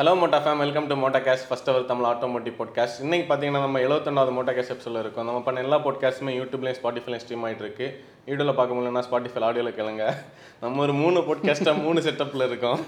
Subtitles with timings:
[0.00, 3.78] Hello motor fam welcome to motor cast first our Tamil automotive podcast இன்னைக்கு பார்த்தீங்கன்னா நம்ம
[3.78, 5.24] எழுபத்தொன்னாவது மோட்டா cash எபிசோட இருக்கோம்.
[5.24, 8.04] நம்ம பண்ண எல்லா பாட்காஸ்ட்டுமே யூடியூப்லேயும் ஸ்பாட்டிஃபைலையும் ஸ்ட்ரீம் ஆகிட்டு இருக்கு.
[8.26, 10.14] வீடியோவில் பார்க்க முடியலன்னா ஸ்பாட்டிஃபை ஆடியோவில் கேளுங்க.
[10.60, 12.80] நம்ம ஒரு மூணு பாட்காஸ்ட்டாக மூணு செட்டப்பில் இருக்கோம்.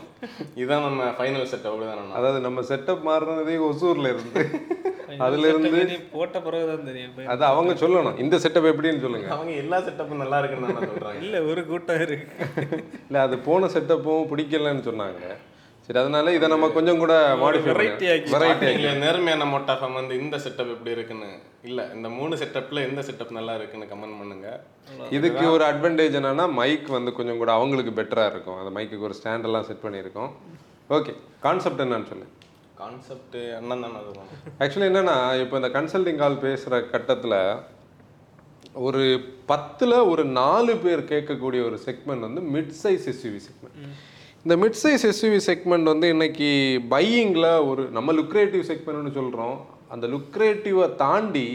[0.54, 4.60] இதுதான் நம்ம ஃபைனல் செட்டப் அப்படிதான் அதாவது நம்ம செட்டப் மாறுனதே ஒசூர்ல இருந்து.
[5.18, 7.10] அதுல இருந்து போட்ட பிறகுதான் தெரியும்.
[7.10, 7.30] இப்ப.
[7.30, 8.18] அது அவங்க சொல்லணும்.
[8.18, 9.30] இந்த செட்டப் எப்படின்னு சொல்லுங்க.
[9.30, 12.46] அவங்க எல்லா செட்டப்பும் நல்லா இருக்குன்னு தான் சொல்கிறாங்க இல்ல ஒரு கூட்டம் இருக்கு.
[13.06, 15.36] இல்ல அது போன செட்டப்பும் பிடிக்கலன்னு சொன்னாங்க.
[15.86, 17.12] சரி அதனால இதை நம்ம கொஞ்சம் கூட.
[17.68, 21.30] வெரைட்டி ஸ்டார்டிங்ல நேர்மையான மோட்டா ஃபேம் வந்து இந்த செட்டப் எப்படி இருக்குன்னு?
[21.68, 24.48] இல்லை இந்த மூணு செட்டப்பில் எந்த செட்டப் நல்லா இருக்குன்னு கமெண்ட் பண்ணுங்க.
[25.18, 28.60] இதுக்கு ஒரு அட்வான்டேஜ் என்னன்னா மைக் வந்து கொஞ்சம் கூட அவங்களுக்கு பெட்டரா இருக்கும்.
[28.60, 30.30] அந்த மைக்குக்கு ஒரு ஸ்டாண்ட் எல்லாம் செட் பண்ணியிருக்கோம்.
[30.98, 31.14] ஓகே
[31.46, 32.28] கான்செப்ட் என்னன்னு சொல்லு.
[32.82, 34.30] கான்செப்ட் அண்ணன் தானே அதுதான்.
[34.62, 37.38] ஆக்சுவலி என்னன்னா இப்போ இந்த கன்சல்டிங் கால் பேசுகிற கட்டத்தில்
[38.86, 39.02] ஒரு
[39.50, 43.78] பத்தில் ஒரு நாலு பேர் கேட்கக்கூடிய ஒரு செக்மெண்ட் வந்து மிட் சைஸ் எஸ்யூவி செக்மெண்ட்
[44.44, 46.48] இந்த மிட் சைஸ் எஸ்யூவி செக்மெண்ட் வந்து இன்னைக்கு
[46.90, 49.56] பையிங்கில் ஒரு நம்ம லுக்ரேட்டிவ் செக்மெண்ட்னு சொல்கிறோம்
[49.90, 51.48] அந்த லுக்ரேட்டிவை தாண்டி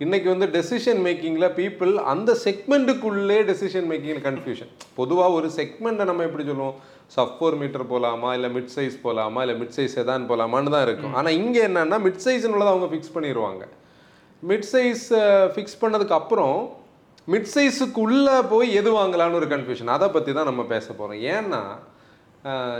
[0.00, 6.44] இன்னைக்கு வந்து டெசிஷன் மேக்கிங்கில் பீப்புள் அந்த செக்மெண்ட்டுக்குள்ளே டெசிஷன் மேக்கிங்கில் கன்ஃபியூஷன் பொதுவாக ஒரு செக்மெண்ட்டை நம்ம எப்படி
[6.44, 6.76] சொல்லுவோம்?
[7.10, 11.14] சப் ஃபோர் மீட்டர் போகலாமா இல்லை மிட் சைஸ் போகலாமா இல்லை மிட் சைஸ் எதான் போகலாமான்னு தான் இருக்கும்.
[11.14, 13.64] ஆனால் இங்கே என்னன்னா மிட் சைஸ்னுள்ளதை அவங்க ஃபிக்ஸ் பண்ணிடுவாங்க
[14.42, 15.04] மிட் சைஸ்
[15.54, 16.56] ஃபிக்ஸ் பண்ணதுக்கு அப்புறம்
[17.28, 21.62] மிட் சைஸுக்குள்ளே போய் எது வாங்கலாம்னு ஒரு கன்ஃபியூஷன் அதை பற்றி தான் நம்ம பேச போகிறோம் ஏன்னா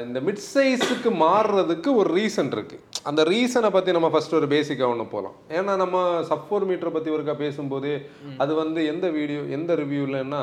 [0.05, 5.07] இந்த மிட் சைஸுக்கு மாறுறதுக்கு ஒரு ரீசன் இருக்குது அந்த ரீசனை பற்றி நம்ம ஃபர்ஸ்ட் ஒரு பேசிக்காக ஒன்று
[5.07, 7.91] போகலாம் ஏன்னா நம்ம சப் ஃபோர் மீட்டரை பற்றி ஒருக்கா பேசும்போது
[8.37, 10.43] அது வந்து எந்த வீடியோ எந்த ரிவ்யூலன்னா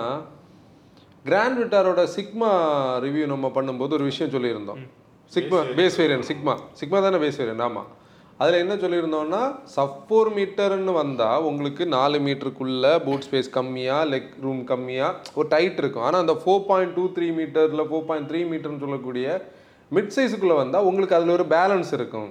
[1.26, 2.52] கிராண்ட் விட்டாரோட சிக்மா
[3.00, 4.82] ரிவ்யூ நம்ம பண்ணும்போது ஒரு விஷயம் சொல்லியிருந்தோம்.
[5.32, 7.90] Sigma base variant Sigma Sigma தானே பேஸ் வேரியன்ட் ஆமாம்
[8.42, 9.42] அதில் என்ன சொல்லியிருந்தோம்னா
[9.76, 16.06] சஃபோர் மீட்டர்னு வந்தால் உங்களுக்கு நாலு மீட்டருக்குள்ளே பூட் ஸ்பேஸ் கம்மியாக லெக் ரூம் கம்மியாக ஒரு டைட் இருக்கும்.
[16.08, 19.36] ஆனால் அந்த ஃபோர் பாயிண்ட் டூ த்ரீ மீட்டரில் ஃபோர் பாயிண்ட் த்ரீ மீட்டர்னு சொல்லக்கூடிய
[19.98, 22.30] மிட் சைஸுக்குள்ளே வந்தால் உங்களுக்கு அதில் ஒரு பேலன்ஸ் இருக்கும்.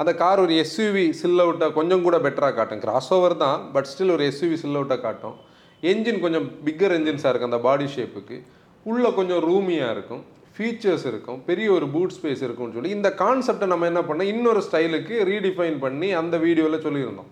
[0.00, 2.82] அந்த கார் ஒரு எஸ்யூவி சில் அவுட்டாக கொஞ்சம் கூட பெட்டராக காட்டும்.
[2.84, 5.36] கிராஸ் ஓவர் தான் பட் ஸ்டில் ஒரு எஸ்யூவி சில் அவுட்டாக காட்டும்.
[5.92, 8.36] என்ஜின் கொஞ்சம் பிக்கர் என்ஜின்ஸாக இருக்கும் அந்த பாடி ஷேப்புக்கு
[8.90, 10.22] உள்ளே கொஞ்சம் ரூமியாக இருக்கும்.
[10.58, 15.16] ஃபீச்சர்ஸ் இருக்கும் பெரிய ஒரு பூட் ஸ்பேஸ் இருக்கும்னு சொல்லி இந்த கான்செப்டை நம்ம என்ன பண்ணோம் இன்னொரு ஸ்டைலுக்கு
[15.30, 17.28] ரீடிஃபைன் பண்ணி அந்த வீடியோவில் சொல்லியிருந்தோம்.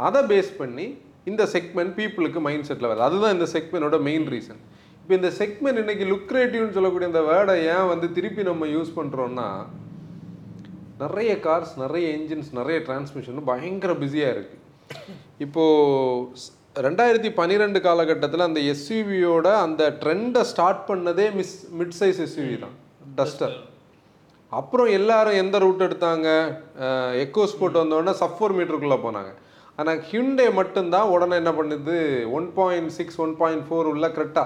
[0.00, 0.86] அதை பேஸ் பண்ணி
[1.30, 3.06] இந்த செக்மெண்ட் பீப்புளுக்கு மைண்ட் செட்டில் வருது.
[3.08, 4.60] அதுதான் இந்த செக்மெண்டோட மெயின் ரீசன்
[5.02, 9.48] இப்போ இந்த செக்மெண்ட் இன்னைக்கு லுக்ரேட்டிவ்னு சொல்லக்கூடிய இந்த வேர்டை ஏன் வந்து திருப்பி நம்ம யூஸ் பண்ணுறோன்னா
[11.02, 14.58] நிறைய கார்ஸ் நிறைய என்ஜின்ஸ் நிறைய டிரான்ஸ்மிஷன் பயங்கர பிஸியாக இருக்குது
[15.44, 16.44] இப்போது
[16.76, 22.76] ரெண்டாயிரத்தி பன்னிரெண்டு காலகட்டத்தில் அந்த எஸ்யூவியோட அந்த ட்ரெண்டை ஸ்டார்ட் பண்ணதே மிஸ் மிட் சைஸ் எஸ்யூவி தான்.
[23.18, 23.56] டஸ்டர்
[24.58, 26.28] அப்புறம் எல்லாரும் எந்த ரூட் எடுத்தாங்க?
[27.24, 29.32] எக்கோ ஸ்போர்ட் வந்தோடனே சப் ஃபோர் மீட்டருக்குள்ளே போனாங்க.
[29.78, 31.96] ஆனால் ஹியூண்டே மட்டும்தான் உடனே என்ன பண்ணுது?
[32.38, 34.44] One point six one point four உள்ள கிரெட்டா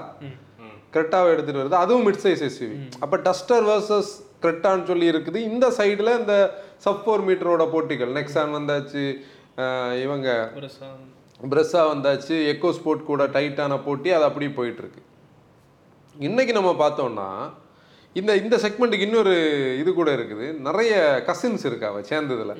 [0.95, 1.81] கிரெட்டாவை எடுத்துகிட்டு வருது.
[1.83, 4.11] அதுவும் மிட் சைஸ் எஸ்யூவி அப்போ டஸ்டர் வர்சஸ்
[4.43, 5.39] கிரெட்டான்னு சொல்லி இருக்குது.
[5.51, 6.35] இந்த சைடில் இந்த
[6.85, 8.13] சப் ஃபோர் மீட்டரோட போட்டிகள்.
[8.19, 9.05] நெக்ஸான் வந்தாச்சு.
[10.05, 10.29] இவங்க
[11.39, 15.01] பிரஸ்ஸா வந்தாச்சு எக்கோ ஸ்போர்ட் கூட டைட்டான போட்டி அது அப்படியே போயிட்டு இருக்கு
[16.15, 17.29] இன்னைக்கு நம்ம பார்த்தோம்னா
[18.19, 19.33] இந்த இந்த செக்மெண்ட்டுக்கு இன்னொரு
[19.81, 20.45] இது கூட இருக்குது.
[20.67, 20.93] நிறைய
[21.29, 22.53] கசின்ஸ் இருக்கா அவ சேர்ந்ததுல?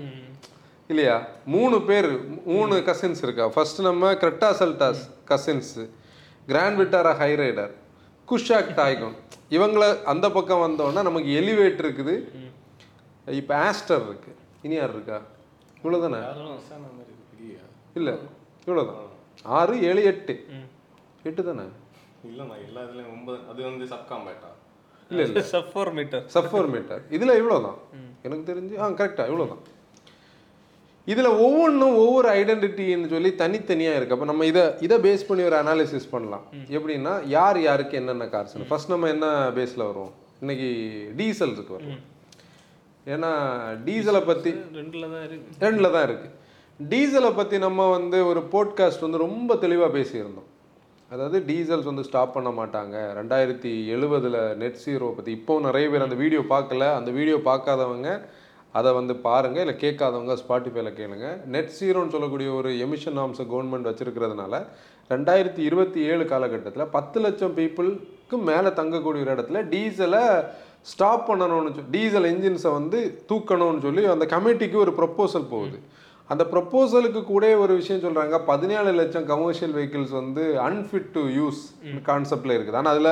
[0.89, 1.15] இல்லையா?
[1.53, 2.07] மூணு பேர்
[2.53, 3.45] மூணு கசின்ஸ் இருக்கா?
[3.53, 5.71] ஃபர்ஸ்ட் நம்ம Creta Seltos cousins
[6.47, 7.71] grand Vitara Hyryder
[8.27, 9.15] Kushaq Taigun
[9.57, 12.15] இவங்கள அந்த பக்கம் வந்தோம்னா நமக்கு எலிவேட் இருக்குது.
[13.39, 14.31] இப்போ ஆஸ்டர் இருக்கு.
[14.65, 15.19] இனி யார் இருக்கா?
[15.81, 16.19] இவ்வளோதானே
[17.99, 18.15] இல்லை.
[18.67, 19.01] இவ்வளோதான்
[19.59, 20.35] ஆறு ஏழு எட்டு.
[21.29, 21.65] எட்டு தானே?
[22.29, 24.51] இல்லைண்ணா எல்லா இதுலேயும் ஒன்பது அது வந்து சப் காம்பேட்டா
[25.11, 25.41] இல்லை இல்லை.
[25.53, 27.79] Sub four meter sub four meter இதில் இவ்வளோ தான்
[28.25, 29.63] எனக்கு தெரிஞ்சு ஆ கரெக்டாக இவ்வளோ தான்
[31.13, 34.15] இதில் ஒவ்வொன்றும் ஒவ்வொரு ஐடென்டிட்டின்னு சொல்லி தனித்தனியாக இருக்கு.
[34.15, 36.45] அப்போ நம்ம இதை இதை பேஸ் பண்ணி ஒரு அனாலிசிஸ் பண்ணலாம்.
[36.75, 39.27] எப்படின்னா யார் யாருக்கு என்னென்ன கார்ஸ் ஃபர்ஸ்ட் நம்ம என்ன
[39.57, 40.13] பேஸில் வருவோம்?
[40.43, 40.69] இன்னைக்கு
[41.19, 42.01] டீசல்ஸுக்கு வருவோம்.
[43.13, 43.31] ஏன்னா
[43.87, 45.53] டீசலை பற்றி ரெண்டுல தான் இருக்கு.
[45.65, 46.33] ரெண்டில் தான் இருக்குது
[46.79, 50.49] டீசலை பற்றி நம்ம வந்து ஒரு போட்காஸ்ட் வந்து ரொம்ப தெளிவாக பேசியிருந்தோம்.
[51.09, 52.95] அதாவது டீசல்ஸ் வந்து ஸ்டாப் பண்ண மாட்டாங்க.
[53.19, 56.95] ரெண்டாயிரத்தி எழுபதில் நெட் ஜீரோ பற்றி இப்போவும் நிறைய பேர் அந்த வீடியோ பார்க்கல.
[56.95, 58.21] அந்த வீடியோ பார்க்காதவங்க
[58.71, 61.45] அதை வந்து பாருங்கள் இல்லை கேட்காதவங்க ஸ்பாட்டிஃபைல கேளுங்க.
[61.45, 64.63] நெட் ஜீரோன்னு சொல்லக்கூடிய ஒரு எமிஷன் நாம்ஸை கவர்மெண்ட் வச்சுருக்கிறதுனால
[65.09, 70.43] ரெண்டாயிரத்தி இருபத்தி ஏழு காலகட்டத்தில் பத்து லட்சம் பீப்புளுக்கு மேலே தங்கக்கூடிய ஒரு இடத்துல டீசலை
[70.81, 75.79] ஸ்டாப் பண்ணணும்னு சொல்லி டீசல் என்ஜின்ஸை வந்து தூக்கணும்னு சொல்லி அந்த கமிட்டிக்கு ஒரு ப்ரப்போசல் போகுது.
[76.33, 81.59] அந்த ப்ரொப்போசலுக்கு கூட ஒரு விஷயம் சொல்கிறாங்க பதினேழு லட்சம் கமர்ஷியல் வெஹிக்கிள்ஸ் வந்து அன்ஃபிட் டு யூஸ்
[82.11, 82.79] கான்செப்டில் இருக்குது.
[82.81, 83.11] ஆனால் அதில்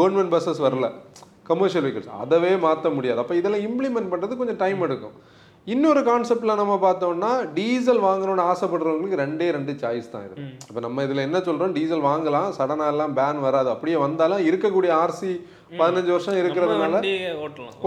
[0.00, 0.88] கவர்மெண்ட் பஸ்ஸஸ் வரல.
[1.50, 3.20] கமர்ஷியல் வெஹிக்கிள்ஸ் அதவே மாற்ற முடியாது.
[3.22, 5.16] அப்போ இதெல்லாம் இம்ப்ளிமெண்ட் பண்ணுறது கொஞ்சம் டைம் எடுக்கும்.
[5.74, 11.26] இன்னொரு கான்செப்டில் நம்ம பார்த்தோம்னா டீசல் வாங்கணும்னு ஆசைப்படுறவங்களுக்கு ரெண்டே ரெண்டு சாய்ஸ் தான் இது இப்போ நம்ம இதில்
[11.28, 12.48] என்ன சொல்கிறோம் டீசல் வாங்கலாம்.
[12.58, 13.70] சடனாக எல்லாம் பேன் வராது.
[13.74, 15.32] அப்படியே வந்தாலும் இருக்கக்கூடிய ஆர்சி
[15.80, 17.00] பதினஞ்சு வருஷம் இருக்கிறதுனால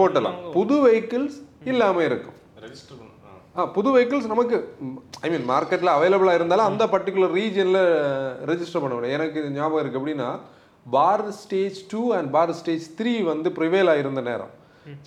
[0.04, 0.40] ஓட்டலாம்.
[0.58, 1.38] புது வெஹிக்கிள்ஸ்
[1.74, 2.38] இல்லாமல் இருக்கும்.
[3.76, 4.58] புது வெஹிக்கிள்ஸ் நமக்கு
[5.26, 7.82] ஐ மீன் மார்க்கெட்டில் அவைலபிளாக இருந்தாலும் அந்த பர்டிகுலர் ரீஜனில்
[8.50, 9.16] ரெஜிஸ்டர் பண்ண முடியும்.
[9.18, 10.30] எனக்கு இது ஞாபகம் இருக்குது எப்படின்னா
[10.86, 14.54] பார் ஸ்டேஜ் டூ அண்ட் பார் ஸ்டேஜ் த்ரீ வந்து ப்ரிவேல் ஆயிருந்த நேரம்.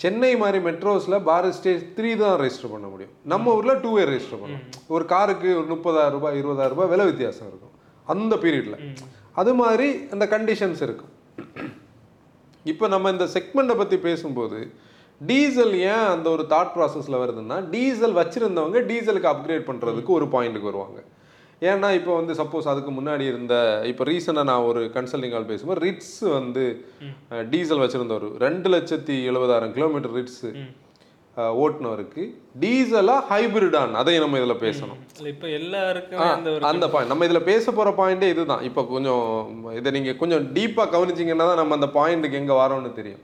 [0.03, 3.15] சென்னை மாதிரி மெட்ரோஸில் பார் ஸ்டேஜ் த்ரீ தான் ரெஜிஸ்டர் பண்ண முடியும்.
[3.33, 4.67] நம்ம ஊரில் டூ இயர் ரெஜிஸ்டர் பண்ணணும்
[4.97, 7.75] ஒரு காருக்கு ஒரு முப்பதாயிரம் ரூபாய் இருபதாயிரம் ரூபாய் விலை வித்தியாசம் இருக்கும்.
[8.15, 8.79] அந்த பீரியடில்
[9.41, 11.15] அது மாதிரி அந்த கண்டிஷன்ஸ் இருக்கும்.
[12.73, 14.59] இப்போ நம்ம இந்த செக்மெண்ட்டை பற்றி பேசும்போது
[15.29, 21.01] டீசல் ஏன் அந்த ஒரு தாட் ப்ராசஸில் வருதுன்னா டீசல் வச்சுருந்தவங்க டீசலுக்கு அப்கிரேட் பண்ணுறதுக்கு ஒரு பாயிண்ட்டுக்கு வருவாங்க.
[21.71, 23.55] ஏன்னா இப்போ வந்து சப்போஸ் அதுக்கு முன்னாடி இருந்த
[23.91, 26.63] இப்போ ரீசெண்டாக நான் ஒரு கன்சல்டிங் கால் பேசும்போது ரிட்ஸ் வந்து
[27.55, 28.29] டீசல் வச்சுருந்தவர்.
[28.47, 30.45] ரெண்டு லட்சத்தி எழுபதாயிரம் கிலோமீட்டர் ரிட்ஸ்
[31.63, 32.23] ஓட்டுனவருக்கு
[32.63, 35.01] டீசலா ஹைபிரிடான் அதையும் நம்ம இதில் பேசணும்.
[35.33, 38.65] இப்ப எல்லாருக்குமே அந்த பாயிண்ட் நம்ம இதில் பேச போகிற பாயிண்டே இதுதான்.
[38.69, 39.27] இப்போ கொஞ்சம்
[39.81, 43.23] இதை நீங்கள் கொஞ்சம் டீப்பாக கவனிச்சிங்கன்னா தான் நம்ம அந்த பாயிண்ட்டுக்கு எங்கே வரோம்னு தெரியும்.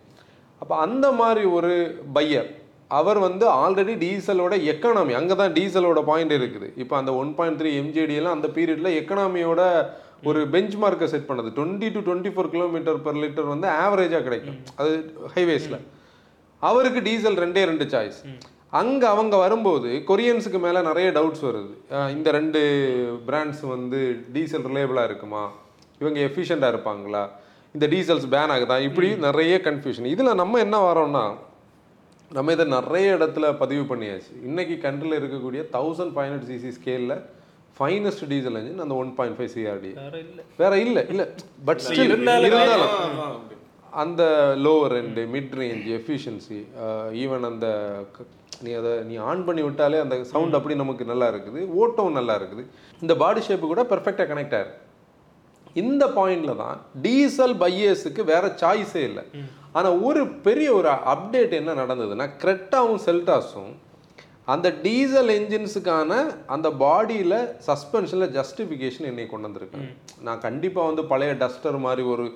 [0.66, 1.72] அப்போ அந்த மாதிரி ஒரு
[2.14, 2.48] பையர்
[2.96, 6.68] அவர் வந்து ஆல்ரெடி டீசலோட எக்கனாமி அங்கே தான் டீசலோட பாயிண்ட் இருக்குது.
[6.82, 9.60] இப்போ அந்த ஒன் பாயிண்ட் த்ரீ எம்ஜிடியெல்லாம் அந்த பீரியடில் எக்கனாமியோட
[10.30, 11.50] ஒரு பெஞ்ச் மார்க்கை செட் பண்ணது.
[11.58, 14.58] Twenty to twenty four kilometre per litre வந்து ஆவரேஜாக கிடைக்கும்.
[14.80, 14.90] அது
[15.36, 15.78] ஹைவேஸில்
[16.62, 18.20] அவருக்கு டீசல் ரெண்டே ரெண்டு சாய்ஸ்
[18.82, 21.74] அங்க அவங்க வரும்போது கொரியன்ஸுக்கு மேல நிறைய டவுட்ஸ் வருது.
[22.16, 22.62] இந்த ரெண்டு
[23.30, 24.00] பிராண்ட்ஸ் வந்து
[24.36, 25.44] டீசல் ரிலேபிளா இருக்குமா?
[26.02, 27.24] இவங்க எஃபிஷியண்டா இருப்பாங்களா?
[27.76, 28.76] இந்த டீசல்ஸ் பேன் ஆகுதா?
[28.88, 31.24] இப்படி நிறைய கன்ஃபியூஷன் இதுல நம்ம என்ன வரோம்னா
[32.30, 34.32] நம்ம இதை நிறைய இடத்துல பதிவு பண்ணியாச்சு.
[34.48, 37.16] இன்னைக்கு கண்ட்ரில் இருக்கக்கூடிய தௌசண்ட் ஃபைவ் ஹண்ட்ரட் சிசி ஸ்கேலில்
[37.78, 39.90] ஃபைனஸ்ட் டீசல் engine அந்த ஒன் பாயிண்ட் ஃபைவ் சிஆர்டி
[40.62, 40.98] வேற இல்ல.
[41.12, 41.22] இல்ல
[41.68, 42.94] பட் ஸ்டில் இருந்தாலும்.
[44.02, 44.22] அந்த
[44.64, 46.60] லோவர் ரெண்டு மிட் ரேஞ்ச் எஃபிஷியன்சி
[47.24, 47.66] ஈவன் அந்த
[48.64, 52.64] நீ அதை நீ ஆன் பண்ணி விட்டாலே அந்த சவுண்ட் அப்படி நமக்கு நல்லா இருக்குது ஓட்டம் நல்லா இருக்குது.
[53.04, 54.82] இந்த பாடி ஷேப்பு கூட பெர்ஃபெக்டாக கனெக்ட் ஆயிருக்கு
[55.82, 56.76] இந்த பாயிண்ட்ல தான்
[57.06, 59.24] டீசல் பையர்ஸுக்கு வேற சாய்ஸே இல்லை.
[59.78, 63.72] ஆனா ஒரு பெரிய ஒரு அப்டேட் என்ன நடந்ததுன்னா கிரெட்டாவும் செல்டாஸும்
[64.54, 66.12] அந்த டீசல் என்ஜின்ஸுக்கான
[66.54, 67.38] அந்த பாடியில்
[67.68, 69.88] சஸ்பென்ஷனில் ஜஸ்டிஃபிகேஷன் என்னை கொண்டு வந்திருக்கேன்
[70.26, 72.26] நான் கண்டிப்பாக வந்து பழைய டஸ்டர் மாதிரி ஒரு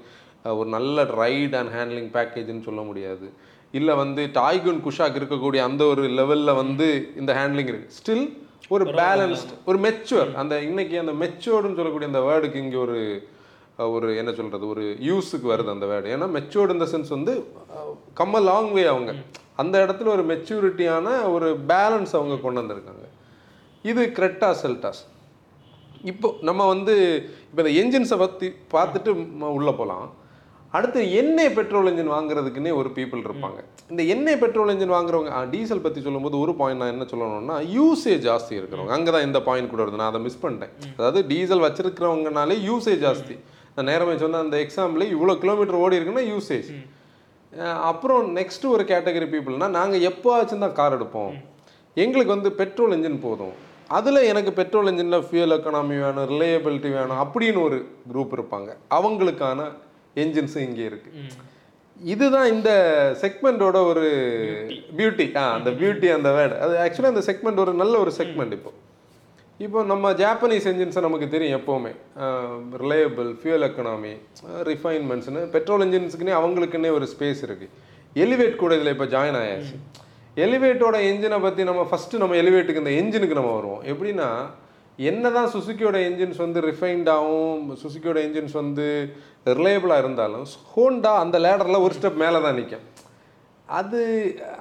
[0.58, 3.26] ஒரு நல்ல ரைட் அண்ட் ஹேண்ட்லிங் பேக்கேஜ்னு சொல்ல முடியாது.
[3.78, 6.88] இல்லை வந்து டாய்குன் குஷாக் இருக்கக்கூடிய அந்த ஒரு லெவலில் வந்து
[7.20, 7.94] இந்த ஹேண்ட்லிங் இருக்கு.
[7.98, 8.26] ஸ்டில்
[8.68, 13.22] ஒரு பேலன்ஸ்ட் ஒரு மெச்சுவர் அந்த இன்னைக்கு அந்த மெச்சுவர்டுன்னு சொல்லக்கூடிய அந்த வேர்டுக்கு இங்கே ஒரு
[13.78, 17.46] ஒரு என்ன சொல்றது ஒரு யூஸுக்கு வருது அந்த வேர்டு ஏன்னா மெச்சுவர்டு இந்த சென்ஸ் வந்து
[18.16, 19.14] கம்ம லாங் வே அவங்க.
[19.56, 23.04] அந்த இடத்துல ஒரு மெச்சூரிட்டியான ஒரு பேலன்ஸ் அவங்க கொண்டு வந்திருக்காங்க.
[23.82, 25.02] இது கிரெட்டா செல்டாஸ்
[26.04, 26.94] இப்போ நம்ம வந்து
[27.50, 30.12] இப்போ இந்த என்ஜின்ஸை பற்றி பார்த்துட்டு உள்ள போகலாம்
[30.76, 33.60] அடுத்து எண்ணெய் பெட்ரோல் என்ஜின் வாங்குறதுக்குன்னே ஒரு பீப்புள் இருப்பாங்க.
[33.92, 38.54] இந்த எண்ணெய் பெட்ரோல் என்ஜின் வாங்குறவங்க டீசல் பற்றி சொல்லும்போது ஒரு பாயிண்ட் நான் என்ன சொல்லணும்னா யூசேஜ் ஜாஸ்தி
[38.58, 38.92] இருக்கிறவங்க.
[38.98, 40.00] அங்கே தான் இந்த பாயிண்ட் கூட வருது.
[40.02, 40.74] நான் அதை மிஸ் பண்ணிட்டேன்.
[40.98, 43.36] அதாவது டீசல் வச்சிருக்கிறவங்கனாலே யூசேஜ் ஜாஸ்தி.
[43.74, 46.70] நான் நேரமே சொன்ன அந்த எக்ஸாம்பிள் இவ்வளோ கிலோமீட்டர் ஓடி இருக்குன்னா யூசேஜ்
[47.90, 51.34] அப்புறம் நெக்ஸ்ட் ஒரு கேட்டகரி பீப்புள்னா நாங்கள் எப்போவாச்சும் தான் கார் எடுப்போம்.
[52.04, 53.54] எங்களுக்கு வந்து பெட்ரோல் என்ஜின் போதும்.
[53.98, 57.78] அதில் எனக்கு பெட்ரோல் என்ஜினில் ஃபியூல் எக்கனாமி வேணும் ரிலையபிலிட்டி வேணும் அப்படின்னு ஒரு
[58.10, 58.70] குரூப் இருப்பாங்க.
[58.98, 59.62] அவங்களுக்கான
[60.22, 61.10] என்ஜின்ஸும் இங்கே இருக்கு.
[61.96, 62.70] இதுதான் இந்த
[63.22, 64.06] செக்மெண்டோட ஒரு
[64.98, 68.72] பியூட்டி ஆ அந்த பியூட்டி அந்த வேர்டு அது ஆக்சுவலாக இந்த செக்மெண்ட் ஒரு நல்ல ஒரு செக்மெண்ட் இப்போ.
[69.66, 71.92] இப்போ நம்ம ஜாப்பனீஸ் என்ஜின்ஸை நமக்கு தெரியும் எப்போவுமே.
[72.82, 74.12] ரிலையபிள் ஃபியூல் எக்கனாமி
[74.70, 77.74] ரிஃபைன்மெண்ட்ஸ்னு பெட்ரோல் என்ஜின்ஸுக்குன்னே அவங்களுக்குன்னே ஒரு ஸ்பேஸ் இருக்குது
[78.24, 79.74] எலிவேட் கூட இதில் இப்போ ஜாயின் ஆயாச்சு.
[80.44, 83.82] எலிவேட்டோட என்ஜினை பற்றி நம்ம ஃபஸ்ட்டு நம்ம எலிவேட்டுக்கு இந்த என்ஜினுக்கு நம்ம வருவோம்.
[83.92, 84.28] எப்படின்னா
[85.08, 88.86] என்னதான் சுசுக்கியோட என்ஜின்ஸ் வந்து ரிஃபைன்டாகவும் சுசுக்கியோட என்ஜின்ஸ் வந்து
[89.58, 92.86] ரிலையபிளாக இருந்தாலும் ஹோண்டா அந்த லேடரில் ஒரு ஸ்டெப் மேலே தான் நிற்கும்
[93.78, 94.00] அது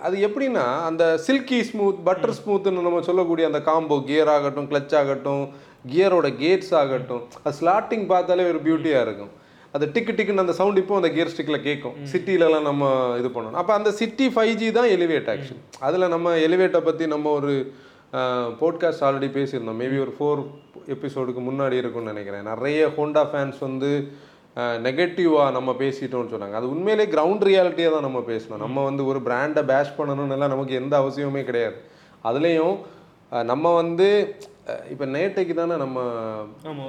[0.08, 5.43] அது எப்படின்னா அந்த சில்கி ஸ்மூத் பட்டர் ஸ்மூத்னு நம்ம சொல்லக்கூடிய அந்த காம்போ கியர் ஆகட்டும் கிளச் ஆகட்டும்
[5.91, 9.34] கியரோட கேட்ஸ் ஆகட்டும் அது ஸ்லாட்டிங் பார்த்தாலே ஒரு பியூட்டியாக இருக்கும்.
[9.75, 11.96] அது டிக்கு டிக்குன்னு அந்த சவுண்ட் இப்போ அந்த கியர் ஸ்டிக்கில் கேட்கும்.
[12.12, 12.84] சிட்டிலலாம் நம்ம
[13.19, 13.60] இது பண்ணணும்.
[13.62, 17.53] அப்போ அந்த சிட்டி ஃபைவ் ஜி தான் எலிவேட் ஆக்சுவலி அதில் நம்ம எலிவேட்டை பற்றி நம்ம ஒரு
[18.60, 19.80] போட்காஸ்ட் ஆல்ரெடி பேசியிருந்தோம்.
[19.82, 20.42] மேபி ஒரு ஃபோர்
[20.96, 22.48] எபிசோடுக்கு முன்னாடி இருக்கும்னு நினைக்கிறேன்.
[22.51, 23.92] நிறைய ஹோண்டா ஃபேன்ஸ் வந்து
[24.86, 26.56] நெகட்டிவாக நம்ம பேசிட்டோம்னு சொன்னாங்க.
[26.60, 28.63] அது உண்மையிலே கிரவுண்ட் ரியாலிட்டியாக தான் நம்ம பேசணும்.
[28.66, 31.78] நம்ம வந்து ஒரு பிராண்டை பேஷ் பண்ணணும்னு எல்லாம் நமக்கு எந்த அவசியமுமே கிடையாது.
[32.30, 32.78] அதுலேயும்
[33.51, 34.08] நம்ம வந்து
[34.94, 36.00] இப்போ நேட்டைக்கு தானே நம்ம.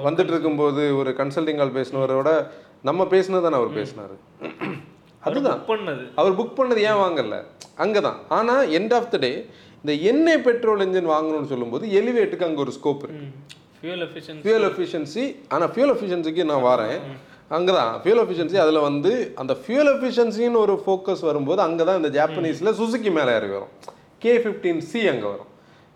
[0.07, 2.31] வந்துட்டு இருக்கும்போது ஒரு கன்சல்டிங் கால் பேசினவரோட
[2.89, 4.15] நம்ம பேசினது தானே அவர் பேசினாரு.
[5.27, 5.59] அதுதான்.
[5.67, 6.03] பண்ணது.
[6.15, 7.37] அவர் புக் பண்ணது ஏன் வாங்கல?
[7.83, 9.31] அங்கே தான் ஆனால் எண்ட் ஆஃப் த டே
[9.83, 13.27] இந்த எண்ணெய் பெட்ரோல் என்ஜின் வாங்கணும்னு சொல்லும்போது எலிவேட்டுக்கு அங்கே ஒரு ஸ்கோப் இருக்கு.
[13.81, 15.23] ஃபியூல் எஃபிஷியன்சி ஃபியூல் எஃபிஷியன்சி
[15.53, 16.97] ஆனால் ஃபியூல் எஃபிஷியன்சிக்கு நான் வரேன்.
[17.57, 19.11] அங்கே தான் ஃபியூல் எஃபிஷியன்சி அதில் வந்து
[19.41, 23.73] அந்த ஃபியூல் எஃபிஷியன்சின்னு ஒரு ஃபோக்கஸ் வரும்போது அங்கே தான் இந்த ஜாப்பனீஸில் சுசுக்கி மேலே இறங்கி வரும்.
[24.23, 25.49] கே ஃபிஃப்டீன் சி அங்கே வரும்.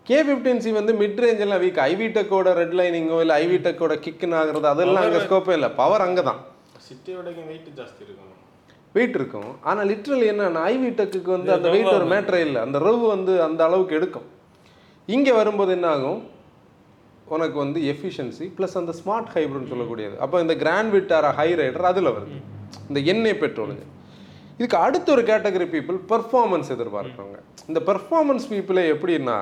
[0.06, 5.06] கே ஃபிஃப்டீன் சி வந்து மிட் ரேஞ்செல்லாம் வீக் ஐவிடெக்கோட ரெட் லைனிங்கோ இல்லை ஐவிடெக்கோட கிக்குன்னு ஆகுறது அதெல்லாம்
[5.06, 5.70] அங்கே ஸ்கோப்பே இல்லை.
[5.80, 6.40] பவர் அங்கே தான்
[6.88, 8.32] சிட்டியோட வெயிட் ஜாஸ்தி இருக்கும்?
[8.96, 9.50] வெயிட் இருக்கும்.
[9.70, 12.60] ஆனால் லிட்ரலி என்னன்னா ஐவி டெக்குக்கு வந்து அந்த வெயிட் ஒரு மேட்டரே இல்லை.
[12.66, 14.28] அந்த ரவ் வந்து அந்த அளவுக்கு எடுக்கும்.
[15.16, 16.22] இங்கே வரும்போது என்ன ஆகும்
[17.34, 20.16] உனக்கு வந்து எஃபிஷியன்சி ப்ளஸ் அந்த ஸ்மார்ட் ஹைப்ரிட்னு சொல்லக்கூடியது.
[20.24, 22.36] அப்போ இந்த கிராண்ட் விட்டார ஹை ரைடர் அதில் வருது.
[22.88, 23.84] இந்த எண்ணெய் பெட்ரோலுங்க
[24.58, 27.38] இதுக்கு அடுத்த ஒரு கேட்டகரி பீப்புள் பெர்ஃபார்மன்ஸ் எதிர்பார்க்குறவங்க.
[27.70, 29.38] இந்த பெர்ஃபார்மன்ஸ் பீப்புளே எப்படின்னா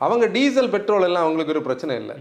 [0.00, 2.16] அவங்க டீசல் பெட்ரோல் எல்லாம் அவங்களுக்கு ஒரு பிரச்சனை இல்லை.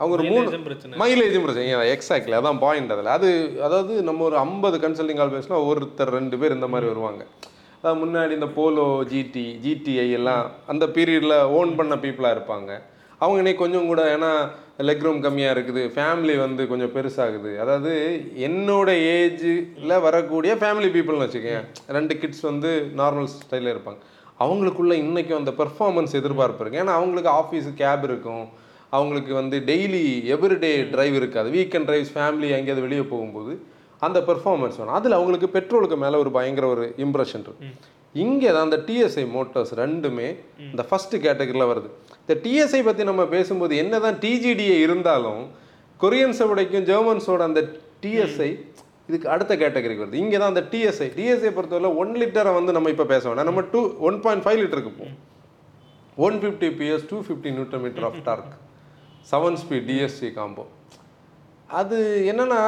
[0.00, 0.98] அவங்க ஒரு மூணு பிரச்சனை.
[1.02, 1.72] மைலேஜும் பிரச்சனை.
[1.94, 3.10] எக்ஸாக்ட்லி அதான் பாயிண்ட் அதில்.
[3.16, 3.30] அது
[3.66, 7.22] அதாவது நம்ம ஒரு ஐம்பது கன்சல்டிங் கால் பேசினா ஒருத்தர் ரெண்டு பேர் இந்த மாதிரி வருவாங்க.
[7.78, 12.70] அதாவது முன்னாடி இந்த போலோ ஜிடி ஜிடிஐ எல்லாம் அந்த பீரியடில் ஓன் பண்ண பீப்புளாக இருப்பாங்க.
[13.22, 14.30] அவங்க இன்னைக்கு கொஞ்சம் கூட ஏன்னா
[14.88, 17.50] லெக் ரூம் கம்மியாக இருக்குது ஃபேமிலி வந்து கொஞ்சம் பெருசாகுது.
[17.62, 17.92] அதாவது
[18.48, 21.66] என்னோட ஏஜில் வரக்கூடிய ஃபேமிலி பீப்புள்னு வச்சுக்கேன்
[21.98, 24.00] ரெண்டு கிட்ஸ் வந்து நார்மல் ஸ்டைலில் இருப்பாங்க.
[24.44, 26.82] அவங்களுக்குள்ள இன்னைக்கும் அந்த பெர்ஃபார்மன்ஸ் எதிர்பார்ப்பு இருக்கு.
[26.82, 28.44] ஏன்னா அவங்களுக்கு ஆஃபீஸ் கேப் இருக்கும்.
[28.96, 30.02] அவங்களுக்கு வந்து டெய்லி
[30.34, 31.48] எவ்ரிடே டிரைவ் இருக்காது.
[31.58, 33.52] வீக்கெண்ட் டிரைவ்ஸ் ஃபேமிலி எங்கேயாவது வெளியே போகும்போது
[34.06, 34.96] அந்த பெர்ஃபார்மன்ஸ் வேணும்.
[34.98, 37.70] அதில் அவங்களுக்கு பெட்ரோலுக்கு மேலே ஒரு பயங்கர ஒரு இம்ப்ரெஷன் இருக்கு
[38.14, 40.28] இங்கே தான் அந்த டிஎஸ்ஐ மோட்டார்ஸ் ரெண்டுமே
[40.70, 41.88] இந்த ஃபர்ஸ்ட் கேட்டகரியில் வருது.
[42.22, 45.42] இந்த டிஎஸ்ஐ பற்றி நம்ம பேசும்போது என்னதான் டிஜிடிஏ இருந்தாலும்
[46.00, 47.62] கொரியன்ஸை விடைக்கும் ஜெர்மன்ஸோட அந்த
[48.04, 48.50] டிஎஸ்ஐ
[49.10, 50.20] இதுக்கு அடுத்த கேட்டகரிக்கு வருது.
[50.24, 53.82] இங்கே தான் அந்த டிஎஸ்ஐ டிஎஸ்ஐ பொறுத்தவரை ஒன் லிட்டரை வந்து நம்ம இப்போ பேச வேண்டாம் நம்ம டூ
[54.08, 55.16] ஒன் பாயிண்ட் ஃபைவ் லிட்டருக்கு போவோம்.
[56.26, 58.54] One fifty PS two fifty newton metre of torque
[59.30, 60.64] seven speed DSG combo
[61.80, 61.98] அது
[62.30, 62.60] என்னன்னா